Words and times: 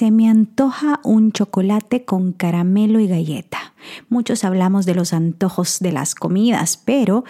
se 0.00 0.10
me 0.10 0.30
antoja 0.30 0.98
un 1.04 1.30
chocolate 1.30 2.06
con 2.06 2.32
caramelo 2.32 3.00
y 3.00 3.06
galleta. 3.06 3.74
Muchos 4.08 4.44
hablamos 4.44 4.86
de 4.86 4.94
los 4.94 5.12
antojos 5.12 5.78
de 5.78 5.92
las 5.92 6.14
comidas, 6.14 6.78
pero 6.82 7.24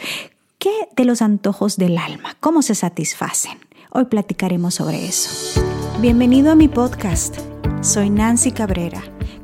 ¿qué 0.61 0.71
de 0.95 1.05
los 1.05 1.21
antojos 1.21 1.79
del 1.79 1.99
alma? 1.99 2.37
¿Cómo 2.39 2.63
se 2.63 2.77
satisfacen? 2.77 3.59
Hoy 3.91 4.05
platicaremos 4.05 4.77
sobre 4.77 5.05
eso. 5.05 5.61
Bienvenido 6.01 6.53
a 6.53 6.55
mi 6.55 6.69
podcast. 6.69 7.39
Soy 7.81 8.09
Nancy 8.09 8.53
Cabrera 8.53 9.03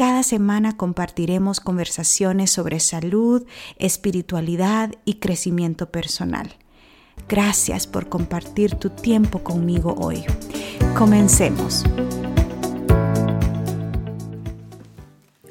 Cada 0.00 0.22
semana 0.22 0.78
compartiremos 0.78 1.60
conversaciones 1.60 2.50
sobre 2.50 2.80
salud, 2.80 3.46
espiritualidad 3.76 4.92
y 5.04 5.16
crecimiento 5.16 5.90
personal. 5.90 6.54
Gracias 7.28 7.86
por 7.86 8.08
compartir 8.08 8.76
tu 8.76 8.88
tiempo 8.88 9.40
conmigo 9.40 9.94
hoy. 9.98 10.24
Comencemos. 10.96 11.84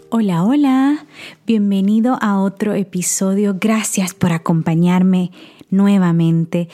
Hola, 0.10 0.44
hola. 0.44 1.06
Bienvenido 1.46 2.18
a 2.20 2.42
otro 2.42 2.74
episodio. 2.74 3.56
Gracias 3.62 4.16
por 4.16 4.32
acompañarme 4.32 5.30
nuevamente. 5.70 6.70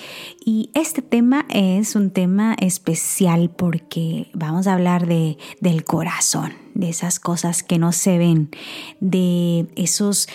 Y 0.45 0.69
este 0.73 1.01
tema 1.01 1.45
es 1.49 1.95
un 1.95 2.11
tema 2.11 2.55
especial 2.59 3.49
porque 3.49 4.29
vamos 4.33 4.67
a 4.67 4.73
hablar 4.73 5.07
de, 5.07 5.37
del 5.59 5.83
corazón, 5.83 6.53
de 6.73 6.89
esas 6.89 7.19
cosas 7.19 7.63
que 7.63 7.79
no 7.79 7.91
se 7.91 8.17
ven, 8.17 8.49
de 8.99 9.67
esos 9.75 10.27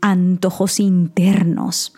antojos 0.00 0.80
internos. 0.80 1.94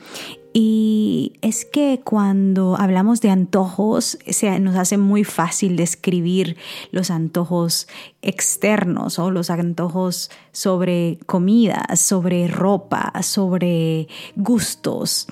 Y 0.58 1.34
es 1.42 1.66
que 1.66 2.00
cuando 2.02 2.78
hablamos 2.78 3.20
de 3.20 3.28
antojos, 3.28 4.16
se 4.26 4.58
nos 4.58 4.74
hace 4.76 4.96
muy 4.96 5.22
fácil 5.22 5.76
describir 5.76 6.56
los 6.92 7.10
antojos 7.10 7.88
externos 8.22 9.18
o 9.18 9.30
los 9.30 9.50
antojos 9.50 10.30
sobre 10.52 11.18
comida, 11.26 11.84
sobre 11.94 12.48
ropa, 12.48 13.12
sobre 13.22 14.08
gustos. 14.34 15.26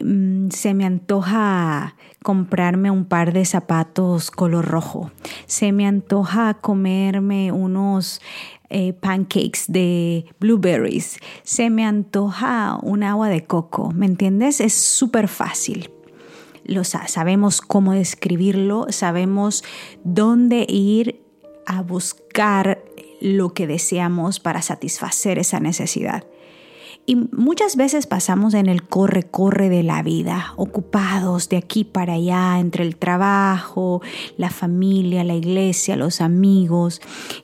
Mm, 0.00 0.50
se 0.50 0.72
me 0.72 0.84
antoja 0.84 1.96
comprarme 2.22 2.90
un 2.90 3.04
par 3.04 3.32
de 3.32 3.44
zapatos 3.44 4.30
color 4.30 4.66
rojo. 4.66 5.10
Se 5.46 5.72
me 5.72 5.86
antoja 5.86 6.54
comerme 6.54 7.52
unos 7.52 8.20
eh, 8.68 8.92
pancakes 8.92 9.64
de 9.68 10.26
blueberries. 10.38 11.18
Se 11.42 11.70
me 11.70 11.84
antoja 11.84 12.78
un 12.82 13.02
agua 13.02 13.28
de 13.28 13.44
coco. 13.44 13.90
¿Me 13.92 14.06
entiendes? 14.06 14.60
Es 14.60 14.74
súper 14.74 15.28
fácil. 15.28 15.90
Lo 16.64 16.84
sabemos 16.84 17.62
cómo 17.62 17.94
describirlo, 17.94 18.86
sabemos 18.90 19.64
dónde 20.04 20.66
ir 20.68 21.20
a 21.66 21.82
buscar 21.82 22.82
lo 23.20 23.54
que 23.54 23.66
deseamos 23.66 24.40
para 24.40 24.62
satisfacer 24.62 25.38
esa 25.38 25.58
necesidad. 25.58 26.24
Y 27.06 27.16
muchas 27.16 27.76
veces 27.76 28.06
pasamos 28.06 28.54
en 28.54 28.66
el 28.66 28.84
corre-corre 28.84 29.68
de 29.68 29.82
la 29.82 30.02
vida, 30.02 30.52
ocupados 30.56 31.48
de 31.48 31.56
aquí 31.56 31.82
para 31.82 32.14
allá, 32.14 32.58
entre 32.60 32.84
el 32.84 32.96
trabajo, 32.96 34.00
la 34.36 34.50
familia, 34.50 35.24
la 35.24 35.34
iglesia, 35.34 35.96
los 35.96 36.20
amigos, 36.20 37.00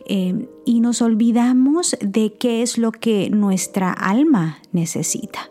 eh, 0.07 0.49
y 0.65 0.81
nos 0.81 1.03
olvidamos 1.03 1.97
de 2.01 2.35
qué 2.35 2.63
es 2.63 2.79
lo 2.79 2.93
que 2.93 3.29
nuestra 3.31 3.93
alma 3.93 4.59
necesita. 4.73 5.51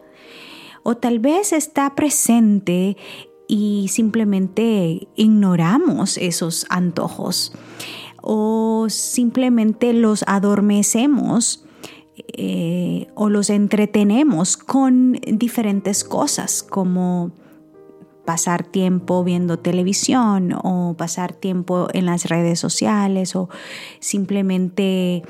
O 0.83 0.95
tal 0.95 1.19
vez 1.19 1.51
está 1.51 1.95
presente 1.95 2.95
y 3.47 3.87
simplemente 3.89 5.07
ignoramos 5.15 6.17
esos 6.17 6.65
antojos 6.69 7.53
o 8.21 8.87
simplemente 8.89 9.93
los 9.93 10.23
adormecemos 10.27 11.63
o 13.15 13.29
los 13.29 13.49
entretenemos 13.49 14.57
con 14.57 15.13
diferentes 15.13 16.03
cosas 16.03 16.63
como 16.63 17.31
pasar 18.25 18.63
tiempo 18.63 19.23
viendo 19.23 19.59
televisión 19.59 20.53
o 20.63 20.95
pasar 20.97 21.33
tiempo 21.33 21.87
en 21.93 22.05
las 22.05 22.25
redes 22.25 22.59
sociales 22.59 23.35
o 23.35 23.49
simplemente 23.99 25.23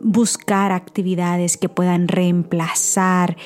buscar 0.00 0.70
actividades 0.72 1.56
que 1.56 1.68
puedan 1.68 2.08
reemplazar 2.08 3.36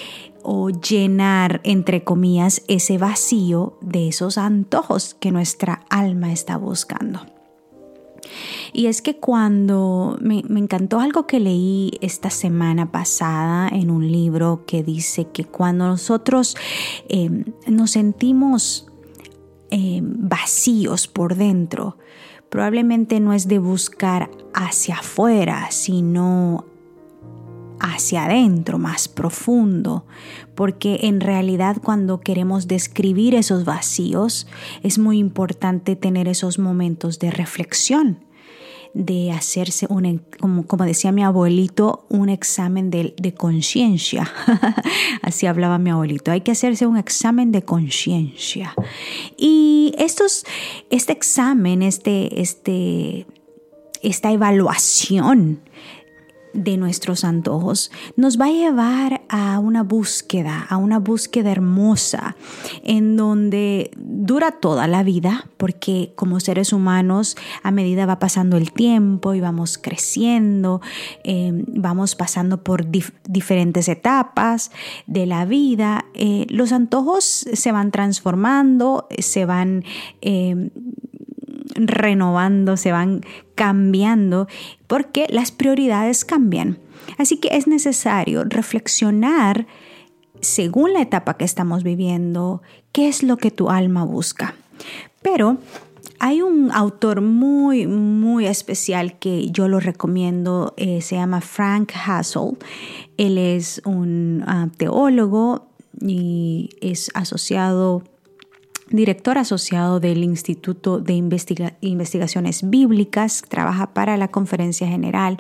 o 0.43 0.71
llenar, 0.71 1.60
entre 1.65 2.04
comillas, 2.04 2.62
ese 2.69 2.98
vacío 2.98 3.78
de 3.81 4.09
esos 4.09 4.38
antojos 4.38 5.15
que 5.15 5.31
nuestra 5.31 5.84
alma 5.88 6.32
está 6.32 6.56
buscando. 6.56 7.38
Y 8.72 8.87
es 8.87 9.03
que 9.03 9.16
cuando 9.16 10.19
me, 10.21 10.39
encantó 10.39 11.00
algo 11.00 11.27
que 11.27 11.41
leí 11.41 11.93
esta 12.00 12.31
semana 12.31 12.91
pasada 12.93 13.69
en 13.69 13.91
un 13.91 14.11
libro 14.11 14.65
que 14.66 14.83
dice 14.83 15.28
que 15.33 15.44
cuando 15.44 15.87
nosotros 15.87 16.56
em, 17.09 17.44
nos 17.66 17.93
sentimos 17.93 18.87
em, 19.71 20.28
vacíos 20.28 21.09
por 21.09 21.34
dentro, 21.34 21.97
probablemente 22.49 23.21
no 23.21 23.33
es 23.33 23.49
de 23.49 23.59
buscar 23.59 24.31
hacia 24.55 24.97
afuera, 24.97 25.69
sino 25.71 26.65
hacia 27.81 28.25
adentro, 28.25 28.78
más 28.78 29.09
profundo, 29.09 30.06
porque 30.55 31.00
en 31.03 31.21
realidad 31.21 31.78
cuando 31.83 32.21
queremos 32.21 32.69
describir 32.69 33.34
esos 33.34 33.65
vacíos 33.65 34.47
es 34.83 34.99
muy 34.99 35.19
importante 35.19 35.97
tener 35.97 36.28
esos 36.28 36.59
momentos 36.59 37.19
de 37.19 37.31
reflexión 37.31 38.28
de 38.94 39.31
hacerse, 39.33 39.87
un, 39.89 40.22
como, 40.39 40.84
decía 40.84 41.12
mi 41.12 41.22
abuelito, 41.22 42.06
un 42.09 42.28
examen 42.28 42.91
de, 42.91 43.15
de 43.16 43.34
conciencia. 43.34 44.31
Así 45.22 45.47
hablaba 45.47 45.78
mi 45.78 45.91
abuelito. 45.91 46.31
Hay 46.31 46.41
que 46.41 46.53
hacerse 46.53 46.87
un 46.87 46.97
examen 46.97 47.53
de 47.53 47.62
conciencia. 47.62 48.75
Y 49.37 49.95
estos, 49.99 50.45
este 50.91 51.12
examen, 51.12 51.83
este, 51.83 52.41
este, 52.41 53.27
esta 54.03 54.33
evaluación 54.33 55.60
de 56.53 56.76
nuestros 56.76 57.25
antojos 57.25 57.91
nos 58.16 58.41
va 58.41 58.47
a 58.47 58.53
llevar 58.53 59.22
a 59.28 59.59
una 59.59 59.82
búsqueda, 59.82 60.66
a 60.69 60.76
una 60.76 60.98
búsqueda 60.98 61.50
hermosa, 61.50 62.36
en 62.84 63.16
donde 63.16 63.91
dura 63.97 64.53
toda 64.53 64.86
la 64.86 65.03
vida, 65.03 65.48
porque 65.56 66.12
como 66.14 66.41
seres 66.41 66.72
humanos, 66.72 67.36
a 67.62 67.70
medida 67.70 68.06
va 68.06 68.19
pasando 68.19 68.56
el 68.56 68.72
tiempo 68.72 69.34
y 69.34 69.41
vamos 69.41 69.78
creciendo, 69.78 70.81
em, 71.25 71.64
vamos 71.69 72.14
pasando 72.14 72.62
por 72.62 72.86
diferentes 72.91 73.88
etapas 73.88 74.70
de 75.06 75.26
la 75.26 75.44
vida, 75.44 76.06
eh, 76.15 76.47
los 76.48 76.72
antojos 76.72 77.25
se 77.25 77.72
van 77.72 77.91
transformando, 77.91 79.06
se 79.19 79.44
van 79.44 79.84
em, 80.20 80.70
renovando, 81.78 82.77
se 82.77 82.93
van 82.93 83.22
cambiando, 83.55 84.49
porque 84.87 85.27
las 85.31 85.50
prioridades 85.50 86.25
cambian. 86.25 86.78
Así 87.16 87.39
que 87.39 87.56
es 87.56 87.66
necesario 87.66 88.44
reflexionar 88.44 89.66
según 90.41 90.92
la 90.92 91.03
etapa 91.03 91.36
que 91.36 91.45
estamos 91.45 91.83
viviendo, 91.83 92.63
qué 92.92 93.09
es 93.09 93.22
lo 93.22 93.36
que 93.36 93.51
tu 93.51 93.71
alma 93.71 94.04
busca. 94.04 94.54
Pero 95.22 95.59
hay 96.21 96.42
un 96.42 96.71
autor 96.72 97.21
muy, 97.21 97.86
muy 97.86 98.47
especial 98.47 99.19
que 99.19 99.51
yo 99.51 99.69
lo 99.69 99.80
recomiendo, 99.80 100.75
eh, 100.77 101.01
se 101.01 101.16
llama 101.16 101.41
Frank 101.41 101.92
Hassel. 101.95 102.57
Él 103.16 103.39
es 103.39 103.80
un 103.84 104.45
ah, 104.47 104.69
teólogo 104.77 105.69
y 106.01 106.71
es 106.80 107.10
asociado 107.15 108.03
director 108.91 109.39
asociado 109.39 110.01
del 110.01 110.25
Instituto 110.25 110.99
de 111.01 111.13
Investigaciones 111.13 112.69
Bíblicas, 112.69 113.43
trabaja 113.49 113.93
para 113.93 114.17
la 114.17 114.29
Conferencia 114.29 114.87
General. 114.87 115.37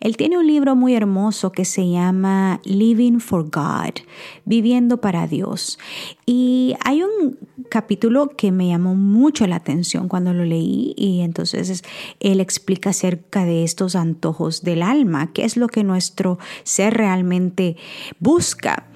Él 0.00 0.16
tiene 0.16 0.38
un 0.38 0.46
libro 0.46 0.76
muy 0.76 0.94
hermoso 0.94 1.52
que 1.52 1.64
se 1.64 1.88
llama 1.88 2.60
Living 2.64 3.18
for 3.18 3.44
God, 3.44 4.02
Viviendo 4.44 5.00
para 5.00 5.26
Dios. 5.26 5.78
Y 6.26 6.74
hay 6.84 7.02
un 7.02 7.38
capítulo 7.68 8.28
que 8.36 8.52
me 8.52 8.68
llamó 8.68 8.94
mucho 8.94 9.46
la 9.46 9.56
atención 9.56 10.08
cuando 10.08 10.32
lo 10.32 10.44
leí 10.44 10.94
y 10.96 11.20
entonces 11.20 11.82
él 12.20 12.40
explica 12.40 12.90
acerca 12.90 13.44
de 13.44 13.64
estos 13.64 13.96
antojos 13.96 14.62
del 14.62 14.82
alma, 14.82 15.32
qué 15.32 15.44
es 15.44 15.56
lo 15.56 15.68
que 15.68 15.84
nuestro 15.84 16.38
ser 16.62 16.94
realmente 16.94 17.76
busca. 18.18 18.86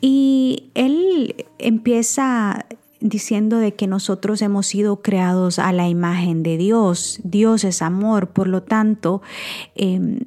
Y 0.00 0.70
él 0.74 1.46
empieza 1.58 2.66
diciendo 3.02 3.58
de 3.58 3.74
que 3.74 3.86
nosotros 3.86 4.40
hemos 4.42 4.66
sido 4.66 5.02
creados 5.02 5.58
a 5.58 5.72
la 5.72 5.88
imagen 5.88 6.42
de 6.42 6.56
Dios. 6.56 7.20
Dios 7.24 7.64
es 7.64 7.82
amor, 7.82 8.28
por 8.28 8.48
lo 8.48 8.62
tanto, 8.62 9.22
em, 9.74 10.20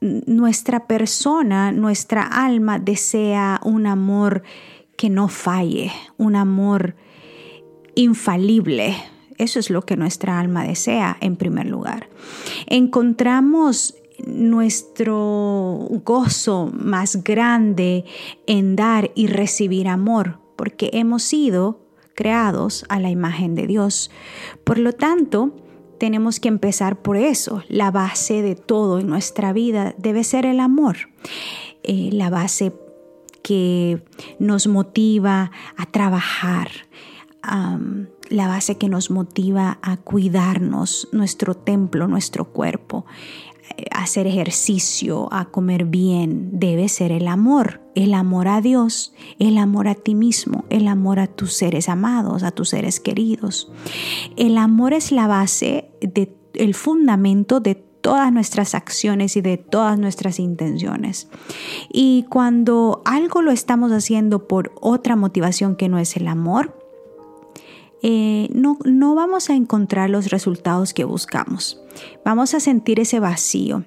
nuestra 0.00 0.86
persona, 0.86 1.72
nuestra 1.72 2.22
alma 2.22 2.78
desea 2.78 3.60
un 3.64 3.86
amor 3.86 4.42
que 4.96 5.10
no 5.10 5.28
falle, 5.28 5.92
un 6.16 6.36
amor 6.36 6.94
infalible. 7.94 8.96
Eso 9.38 9.58
es 9.58 9.70
lo 9.70 9.82
que 9.82 9.96
nuestra 9.96 10.38
alma 10.38 10.64
desea 10.64 11.16
en 11.20 11.36
primer 11.36 11.66
lugar. 11.66 12.08
Encontramos 12.66 13.94
nuestro 14.26 15.88
gozo 16.04 16.70
más 16.72 17.24
grande 17.24 18.04
en 18.46 18.76
dar 18.76 19.10
y 19.14 19.26
recibir 19.26 19.88
amor, 19.88 20.40
porque 20.56 20.90
hemos 20.92 21.22
sido 21.22 21.89
creados 22.20 22.84
a 22.90 23.00
la 23.00 23.08
imagen 23.08 23.54
de 23.54 23.66
Dios. 23.66 24.10
Por 24.62 24.76
lo 24.76 24.92
tanto, 24.92 25.56
tenemos 25.98 26.38
que 26.38 26.48
empezar 26.48 27.00
por 27.00 27.16
eso. 27.16 27.62
La 27.68 27.90
base 27.90 28.42
de 28.42 28.56
todo 28.56 28.98
en 28.98 29.06
nuestra 29.06 29.54
vida 29.54 29.94
debe 29.96 30.22
ser 30.22 30.44
el 30.44 30.60
amor. 30.60 31.08
Eh, 31.82 32.10
la 32.12 32.28
base 32.28 32.74
que 33.42 34.04
nos 34.38 34.66
motiva 34.66 35.50
a 35.78 35.86
trabajar, 35.86 36.68
la 38.28 38.48
base 38.48 38.76
que 38.76 38.90
nos 38.90 39.10
motiva 39.10 39.78
a 39.80 39.96
cuidarnos, 39.96 41.08
nuestro 41.12 41.54
templo, 41.54 42.06
nuestro 42.06 42.52
cuerpo, 42.52 43.06
hacer 43.90 44.26
ejercicio, 44.26 45.28
a 45.32 45.46
comer 45.46 45.84
bien, 45.84 46.50
debe 46.58 46.88
ser 46.88 47.12
el 47.12 47.28
amor. 47.28 47.80
El 47.94 48.14
amor 48.14 48.48
a 48.48 48.60
Dios, 48.60 49.12
el 49.38 49.58
amor 49.58 49.88
a 49.88 49.94
ti 49.94 50.14
mismo, 50.14 50.64
el 50.70 50.86
amor 50.86 51.18
a 51.18 51.26
tus 51.26 51.54
seres 51.54 51.88
amados, 51.88 52.42
a 52.42 52.52
tus 52.52 52.70
seres 52.70 53.00
queridos. 53.00 53.70
El 54.36 54.58
amor 54.58 54.92
es 54.94 55.12
la 55.12 55.26
base, 55.26 55.90
de, 56.00 56.32
el 56.54 56.74
fundamento 56.74 57.60
de 57.60 57.74
todas 57.74 58.32
nuestras 58.32 58.74
acciones 58.74 59.36
y 59.36 59.40
de 59.40 59.56
todas 59.56 59.98
nuestras 59.98 60.38
intenciones. 60.38 61.28
Y 61.92 62.26
cuando 62.28 63.02
algo 63.04 63.42
lo 63.42 63.50
estamos 63.50 63.92
haciendo 63.92 64.46
por 64.46 64.72
otra 64.80 65.16
motivación 65.16 65.76
que 65.76 65.88
no 65.88 65.98
es 65.98 66.16
el 66.16 66.28
amor, 66.28 66.79
eh, 68.02 68.48
no, 68.52 68.78
no 68.84 69.14
vamos 69.14 69.50
a 69.50 69.54
encontrar 69.54 70.10
los 70.10 70.30
resultados 70.30 70.94
que 70.94 71.04
buscamos. 71.04 71.80
Vamos 72.24 72.54
a 72.54 72.60
sentir 72.60 73.00
ese 73.00 73.20
vacío. 73.20 73.84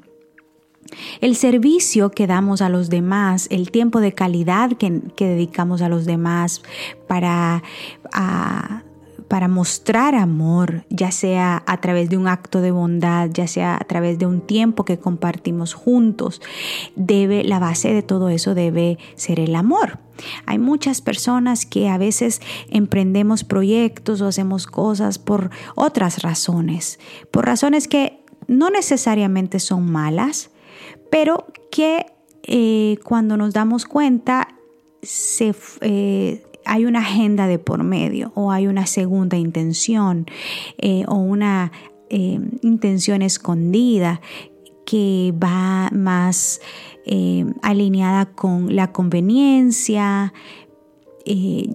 El 1.21 1.35
servicio 1.35 2.11
que 2.11 2.27
damos 2.27 2.61
a 2.61 2.69
los 2.69 2.89
demás, 2.89 3.47
el 3.49 3.71
tiempo 3.71 3.99
de 3.99 4.13
calidad 4.13 4.71
que, 4.73 5.01
dedicamos 5.17 5.81
a 5.81 5.89
los 5.89 6.05
demás 6.05 6.61
para, 7.07 7.63
para 9.27 9.47
mostrar 9.47 10.15
amor, 10.15 10.85
ya 10.89 11.11
sea 11.11 11.63
a 11.65 11.81
través 11.81 12.09
de 12.09 12.17
un 12.17 12.27
acto 12.27 12.61
de 12.61 12.71
bondad, 12.71 13.29
ya 13.31 13.47
sea 13.47 13.75
a 13.75 13.83
través 13.85 14.19
de 14.19 14.25
un 14.25 14.41
tiempo 14.41 14.85
que 14.85 14.99
compartimos 14.99 15.73
juntos, 15.73 16.41
debe, 16.95 17.43
la 17.43 17.59
base 17.59 17.93
de 17.93 18.01
todo 18.01 18.29
eso 18.29 18.53
debe 18.55 18.97
ser 19.15 19.39
el 19.39 19.55
amor. 19.55 19.99
Hay 20.45 20.59
muchas 20.59 21.01
personas 21.01 21.65
que 21.65 21.89
a 21.89 21.97
veces 21.97 22.41
emprendemos 22.69 23.43
proyectos 23.43 24.21
o 24.21 24.27
hacemos 24.27 24.67
cosas 24.67 25.19
por 25.19 25.49
otras 25.75 26.21
razones, 26.21 26.99
por 27.31 27.45
razones 27.45 27.87
que 27.87 28.23
no 28.47 28.69
necesariamente 28.69 29.59
son 29.59 29.91
malas, 29.91 30.51
pero 31.09 31.47
que 31.71 32.05
eh, 32.43 32.97
cuando 33.03 33.37
nos 33.37 33.53
damos 33.53 33.85
cuenta 33.85 34.49
se, 35.01 35.53
eh, 35.81 36.43
hay 36.65 36.85
una 36.85 36.99
agenda 36.99 37.47
de 37.47 37.59
por 37.59 37.83
medio 37.83 38.31
o 38.35 38.51
hay 38.51 38.67
una 38.67 38.85
segunda 38.85 39.37
intención 39.37 40.25
eh, 40.77 41.03
o 41.07 41.15
una 41.15 41.71
intención 42.61 43.23
escondida 43.23 44.21
que 44.85 45.33
va 45.41 45.89
más 45.91 46.61
eh, 47.05 47.45
alineada 47.61 48.27
con 48.27 48.75
la 48.75 48.91
conveniencia 48.91 50.33
eh, 51.25 51.73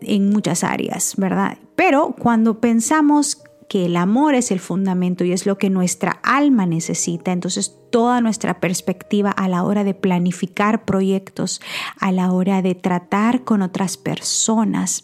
en 0.00 0.30
muchas 0.30 0.64
áreas, 0.64 1.14
¿verdad? 1.16 1.58
Pero 1.76 2.14
cuando 2.18 2.60
pensamos 2.60 3.42
que 3.74 3.86
el 3.86 3.96
amor 3.96 4.36
es 4.36 4.52
el 4.52 4.60
fundamento 4.60 5.24
y 5.24 5.32
es 5.32 5.46
lo 5.46 5.58
que 5.58 5.68
nuestra 5.68 6.20
alma 6.22 6.64
necesita, 6.64 7.32
entonces 7.32 7.76
toda 7.90 8.20
nuestra 8.20 8.60
perspectiva 8.60 9.32
a 9.32 9.48
la 9.48 9.64
hora 9.64 9.82
de 9.82 9.94
planificar 9.94 10.84
proyectos, 10.84 11.60
a 11.98 12.12
la 12.12 12.30
hora 12.30 12.62
de 12.62 12.76
tratar 12.76 13.42
con 13.42 13.62
otras 13.62 13.96
personas, 13.96 15.02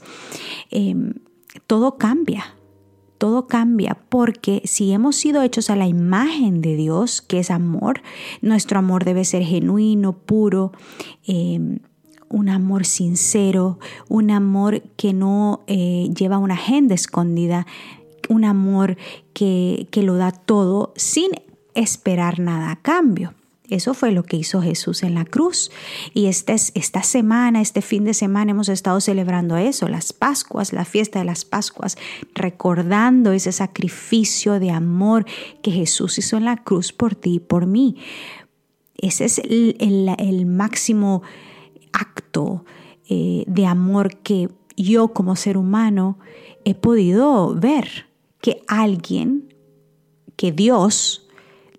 em, 0.71 1.15
todo 1.67 1.99
cambia 1.99 2.55
todo 3.19 3.49
cambia 3.49 3.99
porque 4.09 4.63
si 4.65 4.93
hemos 4.93 5.17
sido 5.17 5.43
hechos 5.43 5.69
a 5.69 5.75
la 5.77 5.89
imagen 5.89 6.63
de 6.63 6.77
Dios, 6.77 7.21
que 7.21 7.41
es 7.41 7.51
amor, 7.51 8.03
nuestro 8.41 8.79
amor 8.79 9.05
debe 9.05 9.25
ser 9.25 9.43
genuino, 9.43 10.13
puro, 10.13 10.73
em, 11.27 11.81
un 12.31 12.49
amor 12.49 12.87
sincero, 12.87 13.81
un 14.09 14.31
amor 14.31 14.83
que 14.97 15.13
no 15.13 15.65
eh, 15.67 16.09
lleva 16.17 16.39
una 16.39 16.55
agenda 16.55 16.95
escondida, 16.95 17.67
un 18.31 18.45
amor 18.45 18.97
que, 19.35 19.89
que 19.91 20.03
lo 20.03 20.17
da 20.17 20.33
todo 20.33 20.95
sin 20.97 21.31
esperar 21.75 22.39
nada 22.39 22.71
a 22.71 22.77
cambio. 22.77 23.35
Eso 23.71 23.95
fue 23.95 24.11
lo 24.11 24.25
que 24.25 24.37
hizo 24.37 24.61
Jesús 24.61 25.05
en 25.05 25.15
la 25.15 25.25
cruz. 25.25 25.71
Y 26.13 26.27
este, 26.27 26.55
esta 26.55 27.05
semana, 27.05 27.61
este 27.61 27.83
fin 27.83 28.05
de 28.05 28.15
semana, 28.15 28.51
hemos 28.51 28.69
estado 28.69 29.01
celebrando 29.01 29.57
eso, 29.57 29.89
las 29.89 30.13
Pascuas, 30.13 30.73
la 30.73 30.85
fiesta 30.85 31.21
de 31.21 31.25
las 31.25 31.45
Pascuas, 31.45 31.97
recordando 32.35 33.31
ese 33.31 33.53
sacrificio 33.53 34.59
de 34.59 34.73
amor 34.73 35.25
que 35.63 35.71
Jesús 35.71 36.19
hizo 36.19 36.37
en 36.37 36.47
la 36.47 36.57
cruz 36.57 36.93
por 36.93 37.15
ti 37.15 37.35
y 37.35 37.41
por 37.41 37.67
mí. 37.67 37.97
Ese 38.97 39.25
es 39.25 39.39
el, 39.39 40.47
máximo 40.47 41.23
acto 41.93 42.65
eh, 43.09 43.45
de 43.47 43.67
amor 43.67 44.17
que 44.19 44.49
yo 44.77 45.09
como 45.09 45.37
ser 45.37 45.57
humano 45.57 46.19
he 46.65 46.75
podido 46.75 47.55
ver. 47.55 48.10
Que 48.41 48.63
alguien, 48.69 49.55
que 50.37 50.53
Dios, 50.53 51.29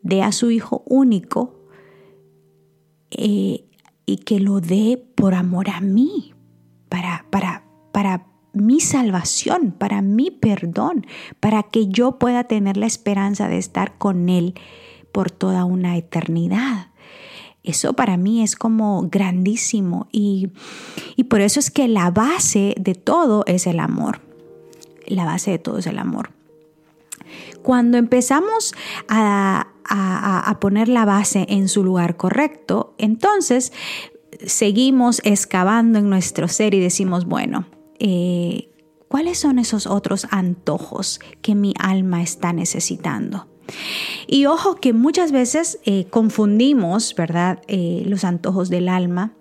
dé 0.02 0.22
a 0.22 0.32
su 0.32 0.52
Hijo 0.52 0.84
único 0.86 1.62
eh, 3.12 3.66
y 4.06 4.18
que 4.18 4.40
lo 4.40 4.62
dé 4.62 5.04
por 5.16 5.34
amor 5.34 5.70
a 5.70 5.82
mí, 5.82 6.34
para, 6.90 7.26
para, 7.30 7.64
para 7.92 8.28
mi 8.54 8.80
salvación, 8.80 9.72
para 9.72 10.02
mi 10.02 10.32
perdón, 10.32 11.06
para 11.40 11.64
que 11.64 11.88
yo 11.88 12.20
pueda 12.20 12.44
tener 12.46 12.78
la 12.78 12.88
esperanza 12.88 13.48
de 13.48 13.58
estar 13.58 13.98
con 13.98 14.30
Él 14.30 14.56
por 15.12 15.32
toda 15.32 15.66
una 15.66 15.98
eternidad. 15.98 16.88
Eso 17.64 17.94
para 17.94 18.18
mí 18.18 18.42
es 18.42 18.56
como 18.56 19.08
grandísimo 19.10 20.08
y, 20.12 20.50
y 21.16 21.26
por 21.26 21.42
eso 21.42 21.60
es 21.60 21.70
que 21.70 21.88
la 21.88 22.10
base 22.10 22.74
de 22.80 22.96
todo 22.96 23.44
es 23.46 23.68
el 23.68 23.80
amor. 23.80 24.22
La 25.06 25.26
base 25.26 25.52
de 25.52 25.60
todo 25.60 25.78
es 25.78 25.86
el 25.86 26.00
amor. 26.00 26.32
Cuando 27.62 27.98
empezamos 27.98 28.74
a, 29.08 29.68
a, 29.84 30.58
poner 30.60 30.88
la 30.88 31.06
base 31.06 31.46
en 31.50 31.68
su 31.68 31.84
lugar 31.84 32.18
correcto, 32.18 32.94
entonces 32.98 33.72
seguimos 34.46 35.22
excavando 35.24 36.00
en 36.00 36.10
nuestro 36.10 36.48
ser 36.48 36.74
y 36.74 36.80
decimos, 36.80 37.26
bueno, 37.26 37.66
eh, 38.00 38.70
¿cuáles 39.08 39.40
son 39.40 39.60
esos 39.60 39.88
otros 39.88 40.28
antojos 40.32 41.20
que 41.42 41.56
mi 41.56 41.74
alma 41.80 42.22
está 42.22 42.54
necesitando? 42.54 43.48
Y 44.28 44.46
ojo 44.46 44.76
que 44.76 44.94
muchas 44.94 45.32
veces 45.32 45.80
eh, 45.86 46.06
confundimos, 46.10 47.16
¿verdad?, 47.16 47.62
eh, 47.68 48.04
los 48.06 48.24
antojos 48.24 48.70
del 48.70 48.90
alma 48.90 49.34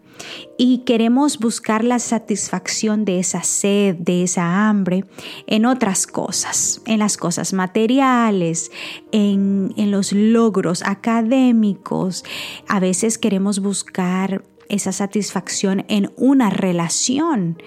y 0.58 0.78
queremos 0.78 1.38
buscar 1.38 1.84
la 1.84 1.98
satisfacción 1.98 3.04
de 3.04 3.18
esa 3.18 3.42
sed, 3.42 3.96
de 3.96 4.22
esa 4.24 4.68
hambre 4.68 5.04
en 5.46 5.66
otras 5.66 6.06
cosas, 6.06 6.82
en 6.86 6.98
las 6.98 7.16
cosas 7.16 7.52
materiales, 7.52 8.70
en, 9.12 9.72
los 9.90 10.12
logros 10.12 10.82
académicos. 10.82 12.24
A 12.68 12.80
veces 12.80 13.18
queremos 13.18 13.60
buscar 13.60 14.44
esa 14.68 14.92
satisfacción 14.92 15.84
en 15.88 16.12
una 16.16 16.50
relación 16.50 17.60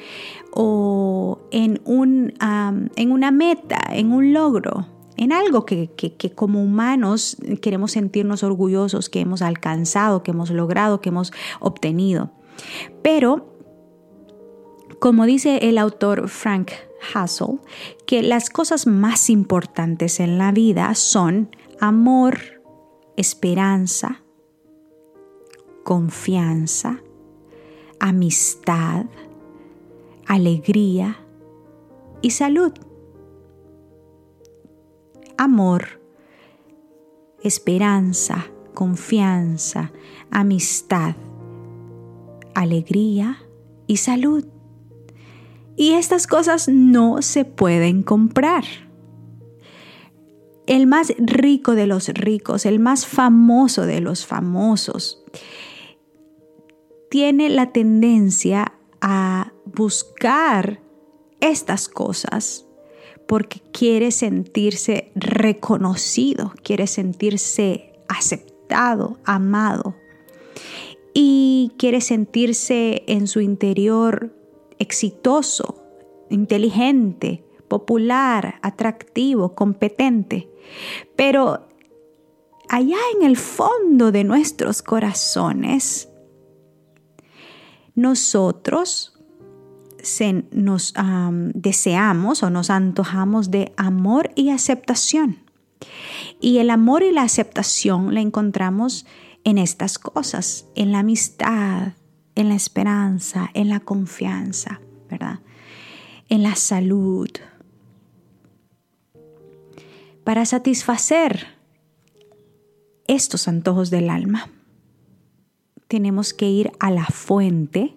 o 0.51 1.39
en, 1.51 1.81
un, 1.86 2.33
en 2.95 3.12
una 3.12 3.31
meta, 3.31 3.79
en 3.91 4.12
un 4.12 4.33
logro, 4.33 4.86
en 5.17 5.31
algo 5.31 5.65
que, 5.65 5.91
que, 5.91 6.31
como 6.31 6.63
humanos 6.63 7.38
queremos 7.62 7.91
sentirnos 7.91 8.43
orgullosos, 8.43 9.10
que 9.10 9.19
hemos 9.19 9.41
alcanzado, 9.41 10.24
que 10.24 10.31
hemos 10.31 10.50
logrado, 10.50 11.01
que 11.01 11.10
hemos 11.10 11.33
obtenido. 11.60 12.31
Pero, 13.01 13.57
como 15.00 15.25
dice 15.25 15.60
el 15.69 15.77
autor 15.77 16.29
Frank 16.29 16.72
Hassel, 17.13 17.60
que 18.05 18.24
las 18.24 18.50
cosas 18.50 18.88
más 18.88 19.29
importantes 19.29 20.19
en 20.19 20.38
la 20.38 20.51
vida 20.51 20.93
son 20.95 21.55
amor, 21.79 22.39
esperanza, 23.17 24.24
confianza, 25.83 27.01
amistad, 28.00 29.05
alegría 30.25 31.17
y 32.22 32.31
salud. 32.31 32.74
Amor, 35.38 36.01
esperanza, 37.43 38.45
confianza, 38.74 39.91
amistad, 40.31 41.15
alegría 42.55 43.38
y 43.88 43.98
salud. 43.98 44.45
Y 45.75 45.93
estas 45.93 46.27
cosas 46.27 46.67
no 46.67 47.22
se 47.22 47.45
pueden 47.45 48.03
comprar. 48.03 48.63
El 50.65 50.88
más 50.88 51.13
rico 51.17 51.75
de 51.75 51.88
los 51.88 52.07
ricos, 52.10 52.65
el 52.65 52.79
más 52.79 53.05
famoso 53.05 53.86
de 53.86 54.00
los 54.00 54.25
famosos, 54.25 55.24
tiene 57.10 57.50
la 57.50 57.72
tendencia 57.72 58.74
a 59.01 59.51
buscar 59.65 60.79
estas 61.41 61.89
cosas 61.89 62.65
porque 63.27 63.62
quiere 63.72 64.12
sentirse 64.12 65.12
reconocido, 65.15 66.53
quiere 66.63 66.88
sentirse 66.88 67.93
aceptado, 68.07 69.17
amado 69.25 69.95
y 71.13 71.72
quiere 71.77 72.01
sentirse 72.01 73.03
en 73.08 73.27
su 73.27 73.39
interior 73.39 74.36
exitoso, 74.79 75.84
inteligente, 76.29 77.46
popular, 77.67 78.60
atractivo, 78.62 79.55
competente. 79.55 80.50
Pero 81.15 81.67
allá 82.70 82.98
en 83.15 83.25
el 83.25 83.38
fondo 83.38 84.12
de 84.12 84.24
nuestros 84.24 84.82
corazones, 84.82 86.10
nosotros 87.96 89.13
nos 90.51 90.93
deseamos 91.53 92.43
o 92.43 92.50
nos 92.50 92.70
antojamos 92.70 93.51
de 93.51 93.74
amor 93.77 94.32
y 94.36 94.50
aceptación. 94.50 95.39
Y 96.39 96.58
el 96.58 96.70
amor 96.70 97.03
y 97.03 97.12
la 97.12 97.22
aceptación 97.22 98.13
la 98.13 98.22
encontramos 98.22 99.05
en 99.43 99.57
estas 99.57 100.00
cosas, 100.00 100.65
en 100.75 100.91
la 100.91 101.00
amistad, 101.00 101.93
en 102.35 102.50
la 102.50 102.55
esperanza, 102.55 103.50
en 103.53 103.69
la 103.69 103.79
confianza, 103.79 104.81
¿verdad? 105.09 105.39
En 106.29 106.43
la 106.43 106.55
salud. 106.55 107.29
Para 110.23 110.45
satisfacer 110.45 111.47
estos 113.07 113.47
antojos 113.47 113.89
del 113.89 114.09
alma, 114.09 114.50
tenemos 115.88 116.33
que 116.33 116.50
ir 116.50 116.71
a 116.79 116.89
la 116.89 117.05
fuente 117.05 117.95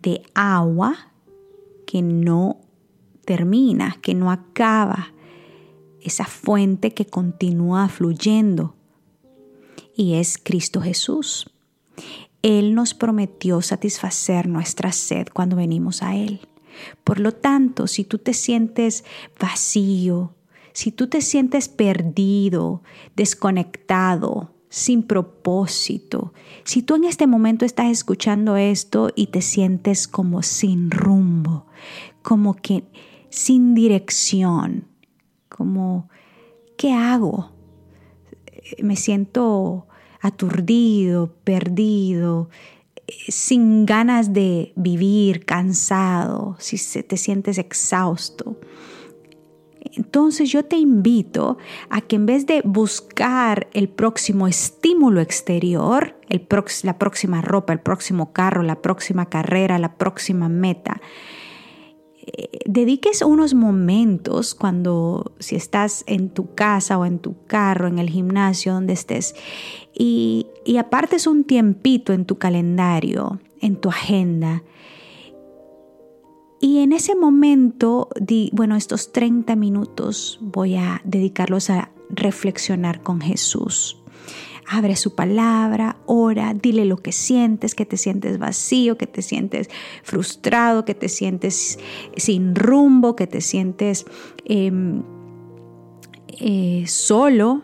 de 0.00 0.22
agua 0.34 1.12
que 1.86 2.02
no 2.02 2.60
termina, 3.24 3.98
que 4.00 4.14
no 4.14 4.30
acaba, 4.30 5.12
esa 6.00 6.24
fuente 6.24 6.94
que 6.94 7.04
continúa 7.04 7.88
fluyendo 7.88 8.77
y 9.98 10.14
es 10.14 10.38
Cristo 10.38 10.80
Jesús. 10.80 11.50
Él 12.42 12.76
nos 12.76 12.94
prometió 12.94 13.60
satisfacer 13.60 14.46
nuestra 14.48 14.92
sed 14.92 15.26
cuando 15.34 15.56
venimos 15.56 16.02
a 16.02 16.14
Él. 16.14 16.40
Por 17.02 17.18
lo 17.18 17.32
tanto, 17.32 17.88
si 17.88 18.04
tú 18.04 18.18
te 18.18 18.32
sientes 18.32 19.04
vacío, 19.40 20.36
si 20.72 20.92
tú 20.92 21.08
te 21.08 21.20
sientes 21.20 21.68
perdido, 21.68 22.84
desconectado, 23.16 24.54
sin 24.68 25.02
propósito, 25.02 26.32
si 26.62 26.82
tú 26.82 26.94
en 26.94 27.02
este 27.02 27.26
momento 27.26 27.64
estás 27.64 27.90
escuchando 27.90 28.56
esto 28.56 29.10
y 29.16 29.26
te 29.26 29.42
sientes 29.42 30.06
como 30.06 30.44
sin 30.44 30.92
rumbo, 30.92 31.66
como 32.22 32.54
que 32.54 32.84
sin 33.30 33.74
dirección, 33.74 34.86
como, 35.48 36.08
¿qué 36.76 36.92
hago? 36.92 37.57
Me 38.82 38.96
siento 38.96 39.86
aturdido, 40.20 41.34
perdido, 41.44 42.50
sin 43.28 43.86
ganas 43.86 44.32
de 44.32 44.72
vivir, 44.76 45.44
cansado, 45.44 46.56
si 46.58 47.02
te 47.02 47.16
sientes 47.16 47.58
exhausto. 47.58 48.58
Entonces 49.80 50.50
yo 50.50 50.64
te 50.64 50.76
invito 50.76 51.56
a 51.88 52.00
que 52.00 52.16
en 52.16 52.26
vez 52.26 52.46
de 52.46 52.62
buscar 52.64 53.68
el 53.72 53.88
próximo 53.88 54.46
estímulo 54.46 55.20
exterior, 55.20 56.16
la 56.82 56.98
próxima 56.98 57.40
ropa, 57.40 57.72
el 57.72 57.80
próximo 57.80 58.32
carro, 58.32 58.62
la 58.62 58.82
próxima 58.82 59.26
carrera, 59.26 59.78
la 59.78 59.96
próxima 59.96 60.48
meta, 60.48 61.00
dediques 62.66 63.22
unos 63.22 63.54
momentos 63.54 64.54
cuando, 64.54 65.32
si 65.38 65.56
estás 65.56 66.04
en 66.06 66.30
tu 66.30 66.54
casa 66.54 66.98
o 66.98 67.04
en 67.04 67.18
tu 67.18 67.44
carro, 67.46 67.88
en 67.88 67.98
el 67.98 68.10
gimnasio, 68.10 68.74
donde 68.74 68.92
estés, 68.92 69.34
y, 69.94 70.46
y 70.64 70.76
apartes 70.76 71.26
un 71.26 71.44
tiempito 71.44 72.12
en 72.12 72.24
tu 72.24 72.38
calendario, 72.38 73.40
en 73.60 73.76
tu 73.76 73.88
agenda. 73.88 74.62
Y 76.60 76.78
en 76.78 76.92
ese 76.92 77.14
momento, 77.14 78.08
di, 78.20 78.50
bueno, 78.52 78.76
estos 78.76 79.12
30 79.12 79.54
minutos 79.56 80.38
voy 80.40 80.76
a 80.76 81.00
dedicarlos 81.04 81.70
a 81.70 81.90
reflexionar 82.10 83.02
con 83.02 83.20
Jesús 83.20 83.97
abre 84.68 84.96
su 84.96 85.14
palabra, 85.14 85.96
ora, 86.06 86.54
dile 86.54 86.84
lo 86.84 86.98
que 86.98 87.12
sientes, 87.12 87.74
que 87.74 87.86
te 87.86 87.96
sientes 87.96 88.38
vacío, 88.38 88.98
que 88.98 89.06
te 89.06 89.22
sientes 89.22 89.68
frustrado, 90.02 90.84
que 90.84 90.94
te 90.94 91.08
sientes 91.08 91.78
sin 92.16 92.54
rumbo, 92.54 93.16
que 93.16 93.26
te 93.26 93.40
sientes 93.40 94.04
em, 94.44 95.02
eh, 96.28 96.84
solo, 96.86 97.62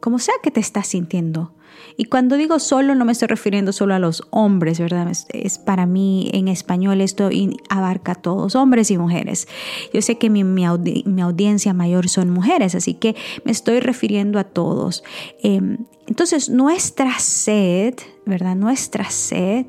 como 0.00 0.20
sea 0.20 0.34
que 0.42 0.52
te 0.52 0.60
estás 0.60 0.86
sintiendo. 0.86 1.52
Y 1.96 2.06
cuando 2.06 2.36
digo 2.36 2.58
solo, 2.58 2.94
no 2.94 3.04
me 3.04 3.12
estoy 3.12 3.28
refiriendo 3.28 3.72
solo 3.72 3.94
a 3.94 3.98
los 3.98 4.22
hombres, 4.30 4.78
¿verdad? 4.78 5.10
Es, 5.32 5.58
para 5.58 5.86
mí 5.86 6.30
en 6.32 6.48
español 6.48 7.00
esto 7.00 7.28
abarca 7.68 8.12
a 8.12 8.14
todos, 8.14 8.54
hombres 8.54 8.90
y 8.90 8.98
mujeres. 8.98 9.48
Yo 9.92 10.02
sé 10.02 10.16
que 10.16 10.30
mi, 10.30 10.44
mi, 10.44 10.64
audiencia 10.64 11.72
mayor 11.72 12.08
son 12.08 12.30
mujeres, 12.30 12.74
así 12.74 12.94
que 12.94 13.16
me 13.44 13.52
estoy 13.52 13.80
refiriendo 13.80 14.38
a 14.38 14.44
todos. 14.44 15.04
Em, 15.42 15.78
entonces, 16.06 16.48
nuestra 16.48 17.18
sed, 17.18 17.94
¿verdad? 18.24 18.56
Nuestra 18.56 19.10
sed 19.10 19.66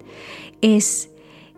es 0.61 1.09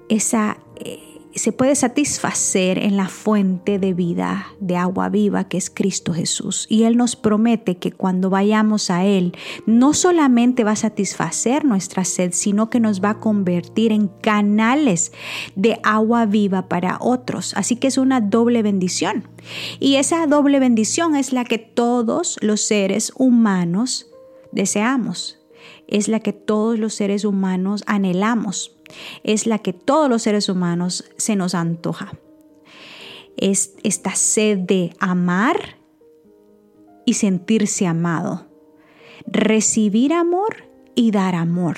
esa... 0.08 0.58
Eh, 0.78 1.06
se 1.36 1.52
puede 1.54 1.76
satisfacer 1.76 2.80
en 2.80 2.98
la 2.98 3.08
fuente 3.08 3.78
de 3.78 3.94
vida, 3.94 4.48
de 4.60 4.76
agua 4.76 5.10
viva 5.10 5.48
que 5.48 5.58
es 5.58 5.70
Cristo 5.70 6.14
Jesús. 6.14 6.66
Y 6.70 6.84
Él 6.84 6.98
nos 6.98 7.16
promete 7.16 7.78
que 7.78 7.92
cuando 7.92 8.30
vayamos 8.30 8.90
a 8.90 9.06
Él, 9.06 9.34
no 9.66 9.94
solamente 9.94 10.64
va 10.64 10.72
a 10.72 10.76
satisfacer 10.76 11.66
nuestra 11.66 12.04
sed, 12.04 12.32
sino 12.34 12.70
que 12.70 12.80
nos 12.80 13.02
va 13.02 13.12
a 13.12 13.20
convertir 13.20 13.92
en 13.92 14.08
canales 14.08 15.14
de 15.56 15.80
agua 15.84 16.26
viva 16.26 16.68
para 16.68 16.98
otros. 17.00 17.54
Así 17.56 17.76
que 17.76 17.88
es 17.88 17.98
una 17.98 18.22
doble 18.22 18.62
bendición. 18.62 19.28
Y 19.80 19.96
esa 19.96 20.26
doble 20.26 20.60
bendición 20.60 21.16
es 21.16 21.32
la 21.32 21.46
que 21.46 21.60
todos 21.60 22.38
los 22.42 22.62
seres 22.62 23.14
humanos 23.16 24.10
deseamos. 24.52 25.40
Es 25.88 26.08
la 26.08 26.20
que 26.20 26.34
todos 26.34 26.80
los 26.80 26.94
seres 26.94 27.26
humanos 27.26 27.84
anhelamos 27.86 28.80
es 29.24 29.48
la 29.48 29.60
que 29.60 29.74
todos 29.74 30.10
los 30.10 30.24
seres 30.24 30.50
humanos 30.50 31.10
se 31.18 31.36
nos 31.36 31.56
antoja. 31.56 32.14
Es 33.38 33.76
esta 33.84 34.16
sed 34.16 34.60
de 34.60 34.94
amar 35.00 35.78
y 37.06 37.14
sentirse 37.14 37.88
amado. 37.88 38.48
Recibir 39.26 40.14
amor 40.14 40.70
y 40.96 41.12
dar 41.12 41.36
amor. 41.36 41.78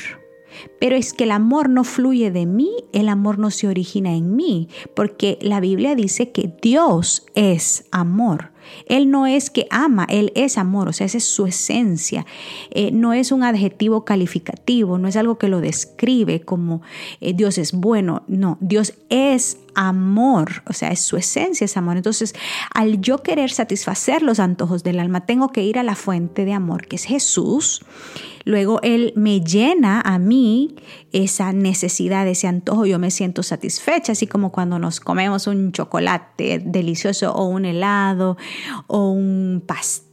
Pero 0.79 0.95
es 0.95 1.13
que 1.13 1.23
el 1.23 1.31
amor 1.31 1.69
no 1.69 1.83
fluye 1.83 2.29
de 2.31 2.45
mí, 2.45 2.71
el 2.91 3.07
amor 3.07 3.39
no 3.39 3.51
se 3.51 3.67
origina 3.67 4.13
en 4.15 4.35
mí, 4.35 4.67
porque 4.95 5.39
la 5.41 5.61
Biblia 5.61 5.95
dice 5.95 6.31
que 6.31 6.53
Dios 6.61 7.25
es 7.35 7.85
amor. 7.91 8.50
Él 8.87 9.09
no 9.09 9.27
es 9.27 9.49
que 9.49 9.67
ama, 9.69 10.05
Él 10.09 10.31
es 10.35 10.57
amor, 10.57 10.89
o 10.89 10.93
sea, 10.93 11.05
esa 11.05 11.17
es 11.17 11.25
su 11.25 11.45
esencia. 11.45 12.25
Eh, 12.71 12.91
no 12.91 13.13
es 13.13 13.31
un 13.31 13.43
adjetivo 13.43 14.05
calificativo, 14.05 14.97
no 14.97 15.07
es 15.07 15.15
algo 15.15 15.37
que 15.37 15.47
lo 15.47 15.61
describe 15.61 16.41
como 16.41 16.81
eh, 17.19 17.33
Dios 17.33 17.57
es 17.57 17.73
bueno, 17.73 18.23
no, 18.27 18.57
Dios 18.61 18.93
es 19.09 19.57
amor, 19.75 20.63
o 20.67 20.73
sea, 20.73 20.89
es 20.89 21.01
su 21.01 21.17
esencia, 21.17 21.65
es 21.65 21.77
amor. 21.77 21.97
Entonces, 21.97 22.33
al 22.73 23.01
yo 23.01 23.19
querer 23.19 23.51
satisfacer 23.51 24.21
los 24.21 24.39
antojos 24.39 24.83
del 24.83 24.99
alma, 24.99 25.25
tengo 25.25 25.49
que 25.49 25.63
ir 25.63 25.79
a 25.79 25.83
la 25.83 25.95
fuente 25.95 26.45
de 26.45 26.53
amor, 26.53 26.87
que 26.87 26.95
es 26.95 27.03
Jesús. 27.03 27.83
Luego 28.43 28.79
Él 28.81 29.13
me 29.15 29.41
llena 29.41 30.01
a 30.01 30.17
mí 30.17 30.75
esa 31.11 31.53
necesidad, 31.53 32.27
ese 32.27 32.47
antojo, 32.47 32.85
yo 32.85 32.99
me 32.99 33.11
siento 33.11 33.43
satisfecha, 33.43 34.13
así 34.13 34.27
como 34.27 34.51
cuando 34.51 34.79
nos 34.79 34.99
comemos 34.99 35.47
un 35.47 35.71
chocolate 35.71 36.61
delicioso 36.63 37.33
o 37.33 37.45
un 37.45 37.65
helado 37.65 38.37
o 38.87 39.11
un 39.11 39.63
pastel 39.65 40.10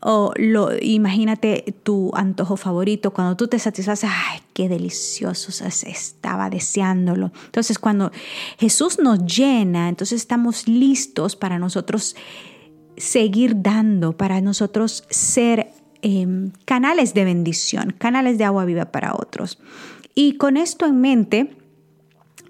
o 0.00 0.32
lo, 0.36 0.70
imagínate 0.80 1.74
tu 1.82 2.10
antojo 2.14 2.56
favorito, 2.56 3.12
cuando 3.12 3.36
tú 3.36 3.48
te 3.48 3.58
satisfaces, 3.58 4.08
ay, 4.12 4.40
qué 4.52 4.68
delicioso, 4.68 5.64
estaba 5.64 6.50
deseándolo. 6.50 7.32
Entonces 7.46 7.78
cuando 7.78 8.12
Jesús 8.58 8.98
nos 8.98 9.24
llena, 9.24 9.88
entonces 9.88 10.20
estamos 10.20 10.68
listos 10.68 11.36
para 11.36 11.58
nosotros 11.58 12.16
seguir 12.96 13.62
dando, 13.62 14.16
para 14.16 14.40
nosotros 14.40 15.04
ser 15.10 15.72
em, 16.02 16.52
canales 16.64 17.14
de 17.14 17.24
bendición, 17.24 17.94
canales 17.98 18.38
de 18.38 18.44
agua 18.44 18.64
viva 18.64 18.86
para 18.86 19.14
otros. 19.14 19.58
Y 20.14 20.36
con 20.36 20.56
esto 20.56 20.86
en 20.86 21.00
mente, 21.00 21.56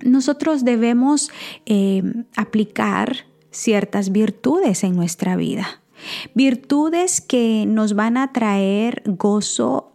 nosotros 0.03 0.65
debemos 0.65 1.31
em, 1.67 2.25
aplicar 2.37 3.27
ciertas 3.51 4.13
virtudes 4.13 4.85
en 4.85 4.97
nuestra 4.97 5.37
vida. 5.37 5.80
Virtudes 6.35 7.21
que 7.21 7.65
nos 7.67 7.95
van 7.95 8.17
a 8.17 8.33
traer 8.33 9.03
gozo 9.07 9.91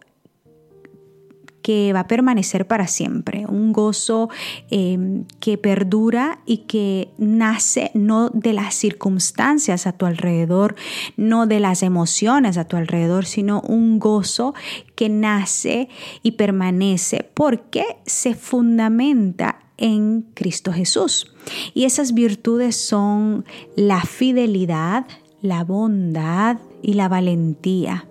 que 1.66 1.92
va 1.92 2.00
a 2.00 2.06
permanecer 2.06 2.68
para 2.68 2.86
siempre, 2.86 3.44
un 3.44 3.72
gozo 3.72 4.28
em, 4.70 5.24
que 5.40 5.58
perdura 5.58 6.38
y 6.46 6.58
que 6.58 7.08
nace 7.18 7.90
no 7.92 8.30
de 8.30 8.52
las 8.52 8.72
circunstancias 8.72 9.88
a 9.88 9.90
tu 9.90 10.06
alrededor, 10.06 10.76
no 11.16 11.48
de 11.48 11.58
las 11.58 11.82
emociones 11.82 12.56
a 12.56 12.66
tu 12.66 12.76
alrededor, 12.76 13.26
sino 13.26 13.62
un 13.62 13.98
gozo 13.98 14.54
que 14.94 15.08
nace 15.08 15.88
y 16.22 16.32
permanece 16.32 17.28
porque 17.34 17.84
se 18.06 18.36
fundamenta 18.36 19.58
en 19.76 20.22
Cristo 20.34 20.72
Jesús. 20.72 21.34
Y 21.74 21.82
esas 21.82 22.14
virtudes 22.14 22.76
son 22.76 23.44
la 23.74 24.02
fidelidad, 24.02 25.06
la 25.42 25.64
bondad 25.64 26.58
y 26.82 26.94
la 26.94 27.08
valentía. 27.08 28.06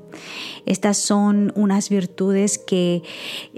Estas 0.66 0.98
son 0.98 1.52
unas 1.56 1.90
virtudes 1.90 2.58
que 2.58 3.04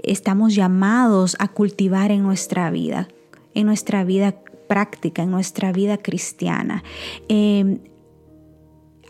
estamos 0.02 0.54
llamados 0.54 1.36
a 1.38 1.48
cultivar 1.48 2.10
en 2.10 2.22
nuestra 2.22 2.70
vida, 2.70 3.08
en 3.54 3.66
nuestra 3.66 4.04
vida 4.04 4.34
práctica, 4.68 5.22
en 5.22 5.30
nuestra 5.30 5.72
vida 5.72 5.98
cristiana. 5.98 6.82
Em, 7.28 7.78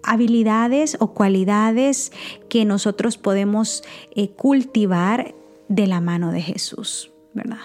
habilidades 0.03 0.97
o 1.01 1.13
cualidades 1.13 2.13
que 2.49 2.65
nosotros 2.65 3.19
podemos 3.19 3.83
eh, 4.15 4.31
cultivar 4.31 5.35
de 5.69 5.87
la 5.87 6.01
mano 6.01 6.33
de 6.33 6.41
Jesús, 6.41 7.11
¿verdad? 7.35 7.59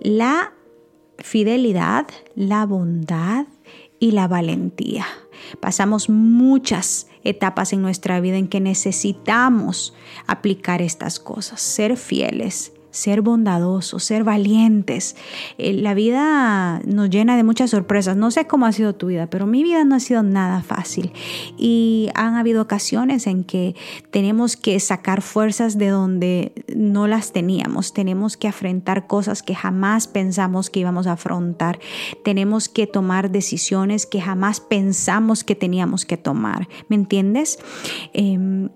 La 0.00 0.52
fidelidad, 1.18 2.06
la 2.34 2.66
bondad 2.66 3.46
y 3.98 4.10
la 4.10 4.28
valentía. 4.28 5.06
Pasamos 5.60 6.08
muchas 6.08 7.08
etapas 7.24 7.72
en 7.72 7.82
nuestra 7.82 8.20
vida 8.20 8.36
en 8.36 8.48
que 8.48 8.60
necesitamos 8.60 9.94
aplicar 10.26 10.82
estas 10.82 11.20
cosas, 11.20 11.60
ser 11.60 11.96
fieles, 11.96 12.72
ser 12.90 13.20
bondadosos, 13.20 14.04
ser 14.04 14.24
valientes. 14.24 15.16
Eh, 15.58 15.72
la 15.74 15.94
vida 15.94 16.80
nos 16.84 17.10
llena 17.10 17.36
de 17.36 17.42
muchas 17.42 17.70
sorpresas. 17.70 18.16
No 18.16 18.30
sé 18.30 18.46
cómo 18.46 18.66
ha 18.66 18.72
sido 18.72 18.94
tu 18.94 19.08
vida, 19.08 19.28
pero 19.28 19.46
mi 19.46 19.62
vida 19.62 19.84
no 19.84 19.94
ha 19.94 20.00
sido 20.00 20.22
nada 20.22 20.62
fácil. 20.62 21.12
Y 21.56 22.08
han 22.14 22.34
habido 22.34 22.62
ocasiones 22.62 23.26
en 23.26 23.44
que 23.44 23.74
tenemos 24.10 24.56
que 24.56 24.78
sacar 24.80 25.22
fuerzas 25.22 25.78
de 25.78 25.88
donde 25.88 26.52
no 26.74 27.06
las 27.06 27.32
teníamos. 27.32 27.92
Tenemos 27.92 28.36
que 28.36 28.48
afrontar 28.48 29.06
cosas 29.06 29.42
que 29.42 29.54
jamás 29.54 30.08
pensamos 30.08 30.70
que 30.70 30.80
íbamos 30.80 31.06
a 31.06 31.12
afrontar. 31.12 31.78
Tenemos 32.24 32.68
que 32.68 32.86
tomar 32.86 33.30
decisiones 33.30 34.06
que 34.06 34.20
jamás 34.20 34.60
pensamos 34.60 35.44
que 35.44 35.54
teníamos 35.54 36.04
que 36.04 36.16
tomar. 36.16 36.68
¿Me 36.88 36.96
entiendes? 36.96 37.58
Em, 38.12 38.70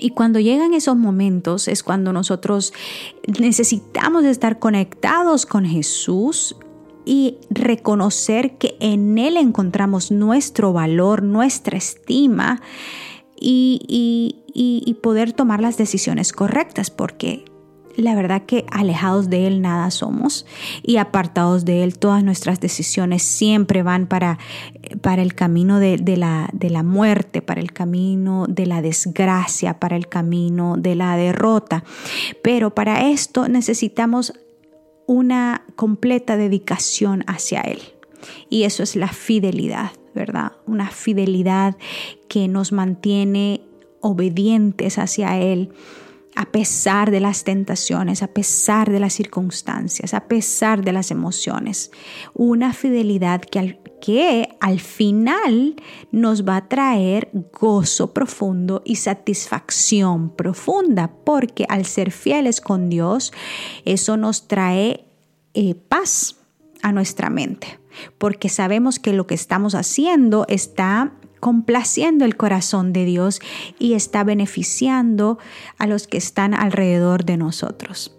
y 0.00 0.10
cuando 0.10 0.40
llegan 0.40 0.74
esos 0.74 0.96
momentos 0.96 1.68
es 1.68 1.82
cuando 1.82 2.12
nosotros 2.12 2.72
necesitamos 3.38 4.24
estar 4.24 4.58
conectados 4.58 5.46
con 5.46 5.64
Jesús 5.64 6.56
y 7.04 7.38
reconocer 7.50 8.56
que 8.58 8.76
en 8.80 9.18
Él 9.18 9.36
encontramos 9.36 10.10
nuestro 10.10 10.72
valor, 10.72 11.22
nuestra 11.22 11.76
estima 11.76 12.60
y, 13.38 14.36
poder 15.02 15.32
tomar 15.32 15.60
las 15.60 15.78
decisiones 15.78 16.32
correctas, 16.32 16.90
porque 16.90 17.44
la 18.00 18.14
verdad 18.14 18.42
que 18.46 18.64
alejados 18.70 19.30
de 19.30 19.46
Él 19.46 19.60
nada 19.60 19.90
somos 19.90 20.46
y 20.82 20.96
apartados 20.96 21.64
de 21.64 21.82
Él 21.82 21.98
todas 21.98 22.24
nuestras 22.24 22.60
decisiones 22.60 23.22
siempre 23.22 23.82
van 23.82 24.06
para, 24.06 24.38
para 25.00 25.22
el 25.22 25.34
camino 25.34 25.78
de, 25.78 25.98
la, 26.16 26.48
de 26.52 26.70
la 26.70 26.82
muerte, 26.82 27.42
para 27.42 27.60
el 27.60 27.72
camino 27.72 28.46
de 28.48 28.66
la 28.66 28.82
desgracia, 28.82 29.78
para 29.78 29.96
el 29.96 30.08
camino 30.08 30.76
de 30.76 30.94
la 30.94 31.16
derrota. 31.16 31.84
Pero 32.42 32.74
para 32.74 33.10
esto 33.10 33.48
necesitamos 33.48 34.32
una 35.06 35.64
completa 35.76 36.36
dedicación 36.36 37.24
hacia 37.26 37.60
Él. 37.60 37.80
Y 38.48 38.64
eso 38.64 38.82
es 38.82 38.96
la 38.96 39.08
fidelidad, 39.08 39.92
¿verdad? 40.14 40.52
Una 40.66 40.90
fidelidad 40.90 41.76
que 42.28 42.48
nos 42.48 42.72
mantiene 42.72 43.62
obedientes 44.00 44.98
hacia 44.98 45.38
Él 45.38 45.72
a 46.40 46.46
pesar 46.46 47.10
de 47.10 47.20
las 47.20 47.44
tentaciones, 47.44 48.22
a 48.22 48.28
pesar 48.28 48.90
de 48.90 48.98
las 48.98 49.12
circunstancias, 49.12 50.14
a 50.14 50.26
pesar 50.26 50.82
de 50.82 50.94
las 50.94 51.10
emociones. 51.10 51.90
Una 52.32 52.72
fidelidad 52.72 53.42
que 53.42 53.58
al, 53.58 53.78
que 54.00 54.48
al 54.58 54.80
final 54.80 55.76
nos 56.12 56.48
va 56.48 56.56
a 56.56 56.66
traer 56.66 57.28
gozo 57.52 58.14
profundo 58.14 58.80
y 58.86 58.96
satisfacción 58.96 60.34
profunda, 60.34 61.12
porque 61.26 61.66
al 61.68 61.84
ser 61.84 62.10
fieles 62.10 62.62
con 62.62 62.88
Dios, 62.88 63.34
eso 63.84 64.16
nos 64.16 64.48
trae 64.48 65.04
eh, 65.52 65.74
paz 65.74 66.36
a 66.80 66.90
nuestra 66.90 67.28
mente, 67.28 67.80
porque 68.16 68.48
sabemos 68.48 68.98
que 68.98 69.12
lo 69.12 69.26
que 69.26 69.34
estamos 69.34 69.74
haciendo 69.74 70.46
está 70.48 71.19
complaciendo 71.40 72.24
el 72.24 72.36
corazón 72.36 72.92
de 72.92 73.04
Dios 73.04 73.40
y 73.78 73.94
está 73.94 74.22
beneficiando 74.24 75.38
a 75.78 75.86
los 75.86 76.06
que 76.06 76.18
están 76.18 76.54
alrededor 76.54 77.24
de 77.24 77.36
nosotros. 77.36 78.16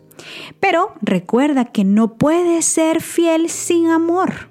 Pero 0.60 0.94
recuerda 1.02 1.66
que 1.66 1.84
no 1.84 2.16
puedes 2.16 2.66
ser 2.66 3.02
fiel 3.02 3.50
sin 3.50 3.88
amor. 3.88 4.50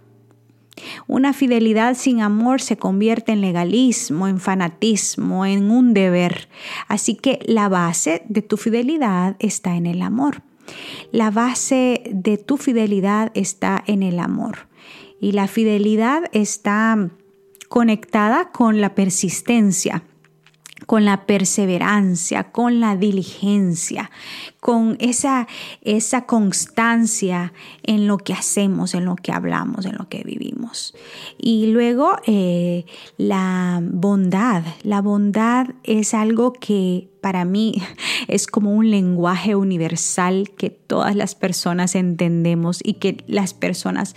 Una 1.06 1.32
fidelidad 1.32 1.94
sin 1.94 2.22
amor 2.22 2.60
se 2.60 2.76
convierte 2.76 3.32
en 3.32 3.40
legalismo, 3.40 4.28
en 4.28 4.40
fanatismo, 4.40 5.44
en 5.44 5.70
un 5.70 5.92
deber. 5.92 6.48
Así 6.88 7.14
que 7.14 7.40
la 7.44 7.68
base 7.68 8.22
de 8.28 8.42
tu 8.42 8.56
fidelidad 8.56 9.36
está 9.40 9.76
en 9.76 9.86
el 9.86 10.00
amor. 10.02 10.42
La 11.12 11.30
base 11.30 12.02
de 12.10 12.38
tu 12.38 12.56
fidelidad 12.56 13.30
está 13.34 13.82
en 13.86 14.02
el 14.02 14.18
amor. 14.18 14.68
Y 15.20 15.32
la 15.32 15.48
fidelidad 15.48 16.24
está 16.32 17.10
conectada 17.70 18.50
con 18.50 18.80
la 18.80 18.96
persistencia, 18.96 20.02
con 20.86 21.04
la 21.04 21.24
perseverancia, 21.24 22.50
con 22.50 22.80
la 22.80 22.96
diligencia, 22.96 24.10
con 24.60 24.96
esa, 25.00 25.48
esa 25.82 26.26
constancia 26.26 27.52
en 27.82 28.06
lo 28.06 28.18
que 28.18 28.34
hacemos, 28.34 28.94
en 28.94 29.06
lo 29.06 29.16
que 29.16 29.32
hablamos, 29.32 29.86
en 29.86 29.96
lo 29.96 30.08
que 30.08 30.22
vivimos. 30.22 30.94
Y 31.38 31.68
luego 31.68 32.16
eh, 32.26 32.84
la 33.16 33.80
bondad. 33.82 34.62
La 34.82 35.00
bondad 35.00 35.68
es 35.82 36.12
algo 36.12 36.52
que 36.52 37.08
para 37.22 37.46
mí 37.46 37.82
es 38.28 38.46
como 38.46 38.72
un 38.72 38.90
lenguaje 38.90 39.56
universal 39.56 40.50
que 40.56 40.68
todas 40.68 41.16
las 41.16 41.34
personas 41.34 41.94
entendemos 41.94 42.80
y 42.82 42.94
que 42.94 43.24
las 43.26 43.54
personas 43.54 44.14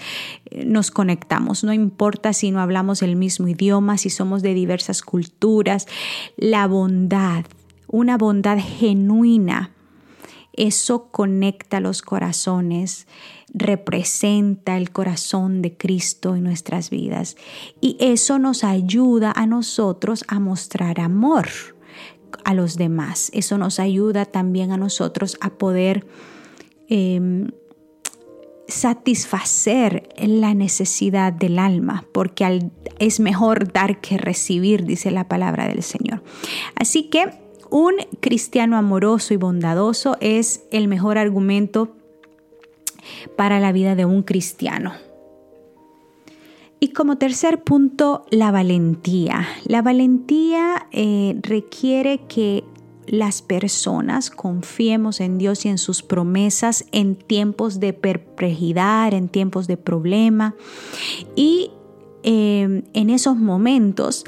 eh, 0.52 0.66
nos 0.66 0.92
conectamos. 0.92 1.64
No 1.64 1.72
importa 1.72 2.34
si 2.34 2.52
no 2.52 2.60
hablamos 2.60 3.02
el 3.02 3.16
mismo 3.16 3.48
idioma, 3.48 3.98
si 3.98 4.10
somos 4.10 4.42
de 4.42 4.54
diversas 4.54 5.02
culturas. 5.04 5.88
La 6.36 6.68
bondad, 6.68 7.46
una 7.88 8.18
bondad 8.18 8.58
genuina 8.60 9.72
Eso 10.54 11.10
conecta 11.12 11.80
los 11.80 12.02
corazones, 12.02 13.08
representa 13.54 14.78
el 14.78 14.92
corazón 14.92 15.62
de 15.62 15.76
Cristo 15.76 16.36
en 16.36 16.44
nuestras 16.44 16.90
vidas 16.90 17.38
y 17.82 17.98
eso 18.00 18.40
nos 18.40 18.64
ayuda 18.64 19.32
a 19.36 19.46
nosotros 19.46 20.24
a 20.28 20.40
mostrar 20.40 21.00
amor 21.00 21.48
a 22.46 22.54
los 22.54 22.78
demás. 22.78 23.30
Eso 23.34 23.58
nos 23.58 23.80
ayuda 23.80 24.26
también 24.26 24.72
a 24.72 24.78
nosotros 24.78 25.38
a 25.42 25.52
poder 25.52 26.06
em, 26.88 27.50
satisfacer 28.68 30.10
la 30.18 30.54
necesidad 30.54 31.34
del 31.34 31.60
alma, 31.60 32.06
porque 32.12 32.70
es 33.00 33.20
mejor 33.20 33.72
dar 33.72 34.02
que 34.02 34.18
recibir, 34.18 34.86
dice 34.86 35.12
la 35.12 35.28
palabra 35.28 35.68
del 35.68 35.84
Señor. 35.84 36.24
Así 36.76 37.10
que 37.10 37.43
un 37.74 37.96
cristiano 38.20 38.78
amoroso 38.78 39.34
y 39.34 39.38
bondadoso 39.38 40.16
es 40.22 40.64
el 40.70 40.88
mejor 40.88 41.18
argumento 41.18 41.96
para 43.36 43.60
la 43.60 43.72
vida 43.72 43.96
de 43.96 44.06
un 44.06 44.22
cristiano. 44.22 44.94
Y 46.80 46.90
como 46.90 47.18
tercer 47.18 47.64
punto, 47.64 48.28
la 48.30 48.52
valentía. 48.52 49.48
La 49.66 49.82
valentía 49.82 50.86
eh, 50.92 51.36
requiere 51.42 52.20
que 52.28 52.64
las 53.08 53.42
personas 53.42 54.30
confiemos 54.30 55.20
en 55.20 55.40
Dios 55.40 55.66
y 55.66 55.70
en 55.70 55.80
sus 55.80 56.04
promesas 56.04 56.86
en 56.92 57.16
tiempos 57.16 57.80
de 57.80 57.94
perplejidad, 57.94 59.16
en 59.16 59.30
tiempos 59.30 59.66
de 59.66 59.78
problema. 59.78 60.54
Y 61.36 61.72
eh, 62.22 62.84
en 62.94 63.10
esos 63.10 63.36
momentos 63.36 64.26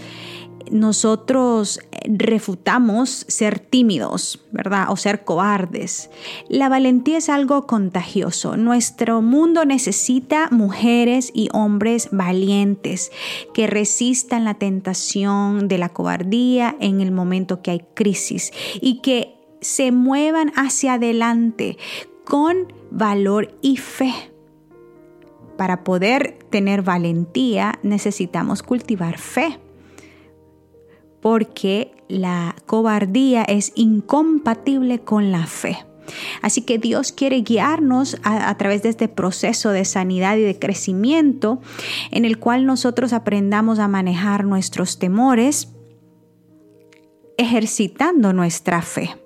nosotros 0.72 1.80
refutamos 2.08 3.26
ser 3.28 3.60
tímidos, 3.60 4.46
¿verdad? 4.52 4.88
O 4.90 4.98
ser 4.98 5.24
cobardes. 5.24 6.10
La 6.50 6.70
valentía 6.70 7.18
es 7.18 7.30
algo 7.30 7.68
contagioso. 7.68 8.58
Nuestro 8.58 9.22
mundo 9.22 9.66
necesita 9.66 10.50
mujeres 10.52 11.32
y 11.34 11.50
hombres 11.54 12.10
valientes 12.12 13.12
que 13.54 13.68
resistan 13.68 14.44
la 14.44 14.56
tentación 14.56 15.68
de 15.68 15.78
la 15.78 15.90
cobardía 15.90 16.76
en 16.80 17.02
el 17.02 17.12
momento 17.12 17.62
que 17.62 17.72
hay 17.72 17.82
crisis 17.94 18.52
y 18.82 19.02
que 19.02 19.36
se 19.62 19.92
muevan 19.92 20.52
hacia 20.56 20.94
adelante 20.94 21.78
con 22.24 22.74
valor 22.92 23.58
y 23.62 23.78
fe. 23.78 24.14
Para 25.58 25.84
poder 25.84 26.38
tener 26.50 26.82
valentía 26.82 27.80
necesitamos 27.82 28.62
cultivar 28.62 29.18
fe 29.18 29.60
porque 31.26 31.92
la 32.08 32.56
cobardía 32.68 33.42
es 33.42 33.72
incompatible 33.74 35.00
con 35.00 35.32
la 35.32 35.48
fe. 35.48 35.84
Así 36.44 36.62
que 36.62 36.78
Dios 36.78 37.12
quiere 37.12 37.42
guiarnos 37.42 38.18
a, 38.22 38.56
través 38.60 38.84
de 38.84 38.90
este 38.90 39.08
proceso 39.08 39.72
de 39.72 39.86
sanidad 39.86 40.38
y 40.38 40.44
de 40.44 40.60
crecimiento 40.60 41.64
en 42.12 42.26
el 42.26 42.38
cual 42.38 42.68
nosotros 42.68 43.12
aprendamos 43.12 43.80
a 43.80 43.88
manejar 43.88 44.46
nuestros 44.46 45.00
temores 45.00 45.70
ejercitando 47.40 48.32
nuestra 48.32 48.84
fe. 48.84 49.18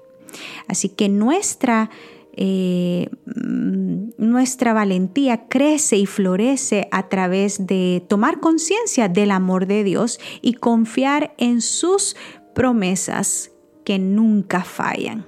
Así 0.69 0.87
que 0.87 1.09
nuestra 1.09 1.89
eh, 2.33 3.09
mm, 3.25 4.09
nuestra 4.17 4.73
valentía 4.73 5.47
crece 5.47 5.97
y 5.97 6.05
florece 6.05 6.87
a 6.91 7.09
través 7.09 7.65
de 7.67 8.03
tomar 8.07 8.39
conciencia 8.39 9.09
del 9.09 9.31
amor 9.31 9.65
de 9.65 9.83
Dios 9.83 10.19
y 10.41 10.53
confiar 10.53 11.33
en 11.37 11.61
sus 11.61 12.15
promesas 12.53 13.51
que 13.83 13.99
nunca 13.99 14.63
fallan. 14.63 15.25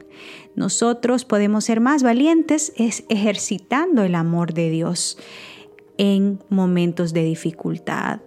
Nosotros 0.56 1.26
podemos 1.26 1.66
ser 1.66 1.80
más 1.80 2.04
valientes 2.04 2.74
es 2.76 3.06
ejercitando 3.10 4.04
el 4.04 4.16
amor 4.16 4.54
de 4.54 4.70
Dios 4.70 5.18
en 5.98 6.40
momentos 6.50 7.14
de 7.14 7.24
dificultad 7.24 8.22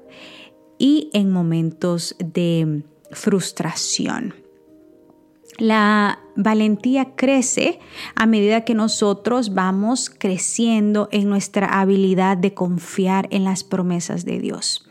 y 0.79 1.11
en 1.13 1.31
momentos 1.31 2.17
de 2.19 2.83
frustración. 3.11 4.44
La 5.59 6.19
valentía 6.37 7.15
crece 7.15 7.79
a 8.17 8.27
medida 8.27 8.65
que 8.65 8.75
nosotros 8.75 9.55
vamos 9.55 10.11
creciendo 10.11 11.09
en 11.13 11.29
nuestra 11.29 11.81
habilidad 11.81 12.37
de 12.37 12.55
confiar 12.55 13.29
en 13.31 13.45
las 13.45 13.63
promesas 13.63 14.25
de 14.25 14.41
Dios. 14.41 14.89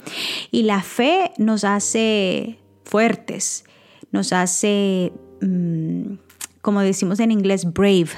Y 0.52 0.64
la 0.64 0.82
fe 0.82 1.32
nos 1.38 1.64
hace 1.66 2.60
fuertes, 2.86 3.66
nos 4.12 4.32
hace, 4.32 5.12
mm, 5.42 6.14
como 6.62 6.82
decimos 6.82 7.20
en 7.20 7.32
inglés, 7.32 7.72
brave, 7.74 8.12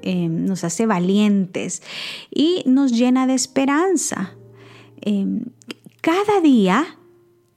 em, 0.00 0.46
nos 0.46 0.64
hace 0.64 0.86
valientes 0.86 1.82
y 2.30 2.62
nos 2.66 2.92
llena 2.92 3.26
de 3.26 3.34
esperanza. 3.34 4.34
Em, 5.02 5.44
cada 6.00 6.40
día, 6.40 6.98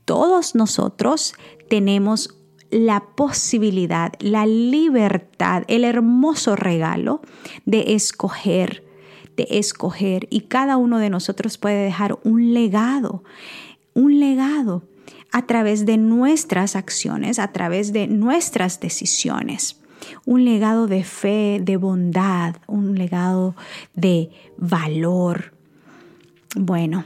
todos 0.06 0.56
nosotros 0.56 1.34
tenemos 1.70 2.37
la 2.70 3.02
posibilidad, 3.16 4.14
la 4.20 4.46
libertad, 4.46 5.64
el 5.68 5.84
hermoso 5.84 6.56
regalo 6.56 7.22
de 7.66 7.96
escoger, 7.96 8.84
de 9.36 9.48
escoger. 9.52 10.28
Y 10.30 10.42
cada 10.42 10.78
uno 10.78 11.00
de 11.00 11.10
nosotros 11.10 11.58
puede 11.58 11.84
dejar 11.84 12.18
un 12.24 12.54
legado, 12.54 13.24
un 13.94 14.20
legado 14.20 14.84
a 15.32 15.46
través 15.46 15.86
de 15.86 15.98
nuestras 15.98 16.76
acciones, 16.76 17.40
a 17.40 17.52
través 17.52 17.94
de 17.94 18.08
nuestras 18.08 18.80
decisiones. 18.80 19.82
Un 20.26 20.46
legado 20.46 20.88
de 20.88 21.04
fe, 21.04 21.60
de 21.62 21.78
bondad, 21.78 22.56
un 22.68 22.98
legado 22.98 23.56
de 23.94 24.30
valor. 24.58 25.54
Bueno, 26.56 27.06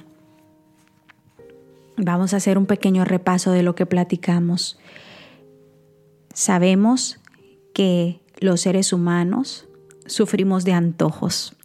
vamos 1.97 2.33
a 2.33 2.37
hacer 2.37 2.57
un 2.57 2.65
pequeño 2.65 3.05
repaso 3.05 3.51
de 3.51 3.63
lo 3.63 3.75
que 3.75 3.85
platicamos. 3.85 4.77
Sabemos 6.33 7.19
que 7.73 8.21
los 8.39 8.61
seres 8.61 8.93
humanos 8.93 9.67
sufrimos 10.05 10.63
de 10.63 10.73
antojos. 10.73 11.55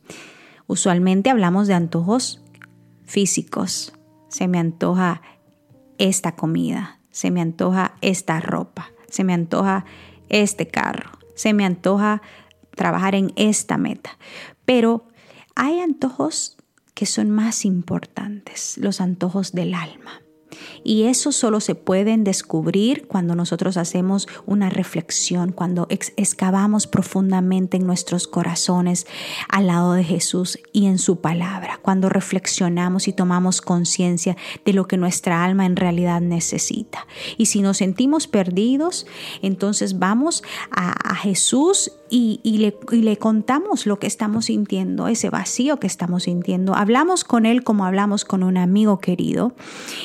Usualmente 0.66 1.30
hablamos 1.30 1.68
de 1.68 1.74
antojos 1.74 2.42
físicos. 3.04 3.92
Se 4.28 4.48
me 4.48 4.58
antoja 4.58 5.22
esta 5.98 6.36
comida, 6.36 7.00
se 7.10 7.30
me 7.30 7.40
antoja 7.40 7.94
esta 8.00 8.40
ropa, 8.40 8.90
se 9.08 9.24
me 9.24 9.32
antoja 9.32 9.84
este 10.28 10.66
carro, 10.68 11.10
se 11.34 11.52
me 11.52 11.64
antoja 11.64 12.20
trabajar 12.74 13.14
en 13.14 13.32
esta 13.36 13.78
meta. 13.78 14.18
Pero 14.64 15.06
hay 15.54 15.80
antojos 15.80 16.56
que 16.94 17.06
son 17.06 17.30
más 17.30 17.64
importantes, 17.64 18.76
los 18.78 19.00
antojos 19.00 19.52
del 19.52 19.74
alma. 19.74 20.20
Y 20.84 21.04
eso 21.04 21.32
solo 21.32 21.60
se 21.60 21.74
pueden 21.74 22.24
descubrir 22.24 23.06
cuando 23.06 23.34
nosotros 23.34 23.76
hacemos 23.76 24.28
una 24.46 24.70
reflexión, 24.70 25.52
cuando 25.52 25.86
excavamos 25.90 26.86
profundamente 26.86 27.76
en 27.76 27.86
nuestros 27.86 28.28
corazones 28.28 29.06
al 29.48 29.66
lado 29.66 29.92
de 29.92 30.04
Jesús 30.04 30.58
y 30.72 30.86
en 30.86 30.98
su 30.98 31.20
palabra, 31.20 31.80
cuando 31.82 32.08
reflexionamos 32.08 33.08
y 33.08 33.12
tomamos 33.12 33.60
conciencia 33.60 34.36
de 34.64 34.72
lo 34.72 34.86
que 34.86 34.96
nuestra 34.96 35.44
alma 35.44 35.66
en 35.66 35.76
realidad 35.76 36.20
necesita. 36.20 37.06
Y 37.36 37.46
si 37.46 37.62
nos 37.62 37.78
sentimos 37.78 38.26
perdidos, 38.26 39.06
entonces 39.42 39.98
vamos 39.98 40.42
a, 40.70 40.94
Jesús 41.16 41.92
y, 42.10 42.58
le, 42.58 42.76
le, 42.96 43.16
contamos 43.18 43.86
lo 43.86 43.98
que 43.98 44.06
estamos 44.06 44.46
sintiendo, 44.46 45.08
ese 45.08 45.30
vacío 45.30 45.78
que 45.78 45.86
estamos 45.86 46.24
sintiendo. 46.24 46.74
Hablamos 46.74 47.24
con 47.24 47.46
Él 47.46 47.64
como 47.64 47.84
hablamos 47.84 48.24
con 48.24 48.42
un 48.42 48.56
amigo 48.56 48.98
querido 48.98 49.54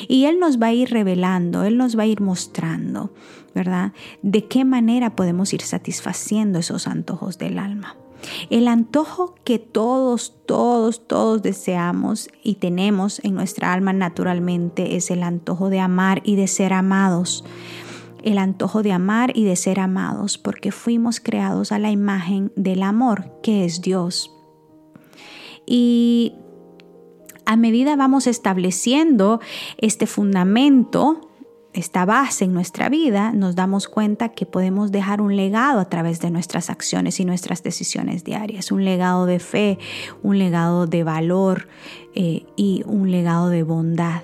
y 0.08 0.24
Él 0.24 0.38
nos 0.38 0.60
va 0.60 0.68
a 0.68 0.72
ir 0.72 0.90
revelando, 0.90 1.64
Él 1.64 1.76
nos 1.76 1.98
va 1.98 2.02
a 2.04 2.06
ir 2.06 2.20
mostrando, 2.20 3.10
¿verdad? 3.54 3.92
De 4.22 4.46
qué 4.46 4.64
manera 4.64 5.16
podemos 5.16 5.52
ir 5.52 5.62
satisfaciendo 5.62 6.58
esos 6.58 6.86
antojos 6.86 7.38
del 7.38 7.58
alma. 7.58 7.96
El 8.50 8.68
antojo 8.68 9.34
que 9.44 9.58
todos, 9.58 10.34
todos, 10.46 11.06
todos 11.06 11.42
deseamos 11.42 12.28
y 12.42 12.54
tenemos 12.54 13.20
en 13.24 13.34
nuestra 13.34 13.72
alma 13.72 13.92
naturalmente 13.92 14.96
es 14.96 15.10
el 15.10 15.22
antojo 15.22 15.70
de 15.70 15.80
amar 15.80 16.22
y 16.24 16.36
de 16.36 16.46
ser 16.46 16.72
amados. 16.72 17.44
El 18.22 18.38
antojo 18.38 18.82
de 18.82 18.92
amar 18.92 19.32
y 19.36 19.44
de 19.44 19.56
ser 19.56 19.80
amados 19.80 20.38
porque 20.38 20.72
fuimos 20.72 21.20
creados 21.20 21.72
a 21.72 21.78
la 21.78 21.90
imagen 21.90 22.52
del 22.56 22.82
amor 22.82 23.40
que 23.42 23.64
es 23.64 23.82
Dios. 23.82 24.32
Y 25.66 26.34
a 27.44 27.56
medida 27.56 27.96
vamos 27.96 28.26
estableciendo 28.26 29.40
este 29.78 30.06
fundamento 30.06 31.31
esta 31.74 32.04
base 32.04 32.44
en 32.44 32.52
nuestra 32.52 32.88
vida, 32.88 33.32
nos 33.32 33.54
damos 33.54 33.88
cuenta 33.88 34.28
que 34.30 34.44
podemos 34.44 34.92
dejar 34.92 35.22
un 35.22 35.36
legado 35.36 35.80
a 35.80 35.86
través 35.86 36.20
de 36.20 36.30
nuestras 36.30 36.68
acciones 36.68 37.18
y 37.18 37.24
nuestras 37.24 37.62
decisiones 37.62 38.24
diarias, 38.24 38.72
un 38.72 38.84
legado 38.84 39.24
de 39.24 39.38
fe, 39.38 39.78
un 40.22 40.38
legado 40.38 40.86
de 40.86 41.02
valor 41.02 41.68
eh, 42.14 42.44
y 42.56 42.82
un 42.84 43.10
legado 43.10 43.48
de 43.48 43.62
bondad. 43.62 44.20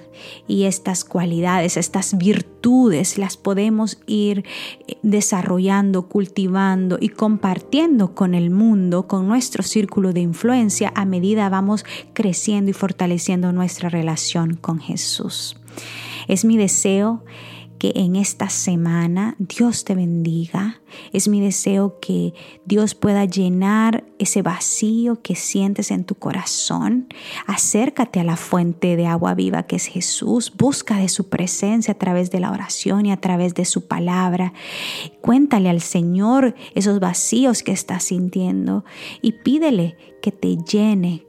Y 0.47 0.65
estas 0.65 1.05
cualidades, 1.05 1.79
estas 1.79 2.19
virtudes 2.19 3.17
las 3.17 3.39
podemos 3.39 3.99
ir 4.07 4.45
eh, 4.87 4.99
desarrollando, 5.03 6.07
cultivando 6.07 6.99
y 7.01 7.09
compartiendo 7.09 8.15
con 8.15 8.35
el 8.35 8.51
mundo, 8.51 9.07
con 9.07 9.27
nuestro 9.27 9.63
círculo 9.63 10.13
de 10.13 10.21
influencia 10.21 10.93
a 10.95 11.07
medida 11.07 11.49
vamos 11.49 11.87
creciendo 12.13 12.71
y 12.71 12.75
fortaleciendo 12.75 13.53
nuestra 13.53 13.89
relación 13.89 14.55
con 14.55 14.81
Jesús. 14.81 15.57
Es 16.29 16.45
mi 16.45 16.57
deseo 16.57 17.25
que 17.79 17.93
en 17.95 18.17
esta 18.17 18.51
semana 18.51 19.37
Dios 19.39 19.85
te 19.85 19.95
bendiga. 19.95 20.81
Es 21.13 21.29
mi 21.29 21.41
deseo 21.41 21.99
que 22.01 22.35
Dios 22.65 22.95
pueda 22.95 23.25
llenar 23.25 24.05
ese 24.19 24.43
vacío 24.43 25.23
que 25.23 25.35
sientes 25.37 25.91
en 25.91 26.05
tu 26.05 26.17
corazón. 26.17 27.07
Acércate 27.47 28.21
a 28.21 28.25
la 28.25 28.37
fuente 28.37 28.97
de 28.97 29.07
agua 29.07 29.35
viva 29.35 29.63
que 29.63 29.77
es 29.77 29.87
Jesús. 29.87 30.53
Busca 30.57 30.99
de 30.99 31.09
su 31.09 31.29
presencia 31.29 31.93
a 31.93 31.99
través 31.99 32.31
de 32.31 32.41
la 32.41 32.51
oración 32.51 33.07
y 33.07 33.13
a 33.13 33.21
través 33.21 33.55
de 33.55 33.65
su 33.65 33.87
palabra. 33.87 34.53
Cuéntale 35.21 35.71
al 35.71 35.81
Señor 35.81 36.55
esos 36.75 37.01
vacíos 37.01 37.63
que 37.63 37.73
estás 37.73 38.05
sintiendo 38.05 38.85
y 39.23 39.33
pídele 39.33 39.97
que 40.21 40.33
te 40.33 40.57
llene 40.57 41.27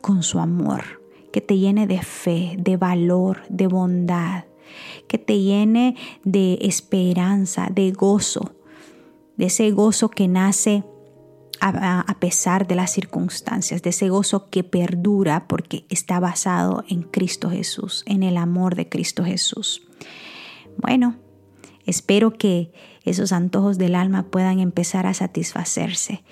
con 0.00 0.22
su 0.22 0.38
amor 0.38 0.97
que 1.38 1.42
te 1.42 1.56
llene 1.56 1.86
de 1.86 2.02
fe, 2.02 2.56
de 2.58 2.76
valor, 2.76 3.42
de 3.48 3.68
bondad, 3.68 4.46
que 5.06 5.18
te 5.18 5.38
llene 5.38 5.94
de 6.24 6.58
esperanza, 6.62 7.68
de 7.70 7.92
gozo, 7.92 8.56
de 9.36 9.46
ese 9.46 9.70
gozo 9.70 10.08
que 10.08 10.26
nace 10.26 10.82
a, 11.60 12.16
pesar 12.18 12.66
de 12.66 12.74
las 12.74 12.90
circunstancias, 12.90 13.82
de 13.82 13.90
ese 13.90 14.08
gozo 14.08 14.50
que 14.50 14.64
perdura 14.64 15.46
porque 15.46 15.84
está 15.90 16.18
basado 16.18 16.82
en 16.88 17.02
Cristo 17.02 17.50
Jesús, 17.50 18.02
en 18.06 18.24
el 18.24 18.36
amor 18.36 18.74
de 18.74 18.88
Cristo 18.88 19.22
Jesús. 19.24 19.86
Bueno, 20.76 21.18
espero 21.86 22.32
que 22.32 22.72
esos 23.04 23.30
antojos 23.30 23.78
del 23.78 23.94
alma 23.94 24.24
puedan 24.24 24.58
empezar 24.58 25.06
a 25.06 25.14
satisfacerse 25.14 26.24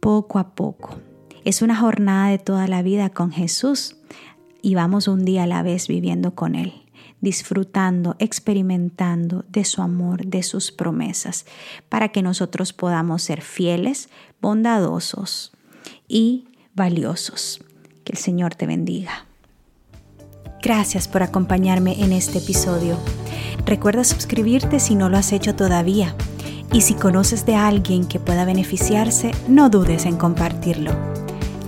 poco 0.00 0.38
a 0.38 0.54
poco. 0.54 0.98
Es 1.44 1.62
una 1.62 1.74
jornada 1.74 2.28
de 2.28 2.38
toda 2.38 2.68
la 2.68 2.82
vida 2.82 3.08
con 3.08 3.32
Jesús 3.32 3.96
y 4.62 4.76
vamos 4.76 5.08
un 5.08 5.24
día 5.24 5.42
a 5.42 5.46
la 5.46 5.62
vez 5.62 5.88
viviendo 5.88 6.34
con 6.34 6.54
Él, 6.54 6.72
disfrutando, 7.20 8.16
experimentando 8.20 9.44
de 9.48 9.64
su 9.64 9.82
amor, 9.82 10.24
de 10.24 10.42
sus 10.42 10.70
promesas, 10.70 11.44
para 11.88 12.08
que 12.10 12.22
nosotros 12.22 12.72
podamos 12.72 13.22
ser 13.22 13.42
fieles, 13.42 14.08
bondadosos 14.40 15.52
y 16.08 16.46
valiosos. 16.74 17.62
Que 18.04 18.12
el 18.12 18.18
Señor 18.18 18.54
te 18.54 18.66
bendiga. 18.66 19.26
Gracias 20.62 21.08
por 21.08 21.24
acompañarme 21.24 22.02
en 22.02 22.12
este 22.12 22.38
episodio. 22.38 22.96
Recuerda 23.66 24.04
suscribirte 24.04 24.78
si 24.78 24.94
no 24.94 25.08
lo 25.08 25.18
has 25.18 25.32
hecho 25.32 25.56
todavía. 25.56 26.16
Y 26.72 26.82
si 26.82 26.94
conoces 26.94 27.44
de 27.44 27.54
alguien 27.54 28.06
que 28.06 28.18
pueda 28.18 28.44
beneficiarse, 28.44 29.32
no 29.48 29.68
dudes 29.70 30.06
en 30.06 30.16
compartirlo. 30.16 31.21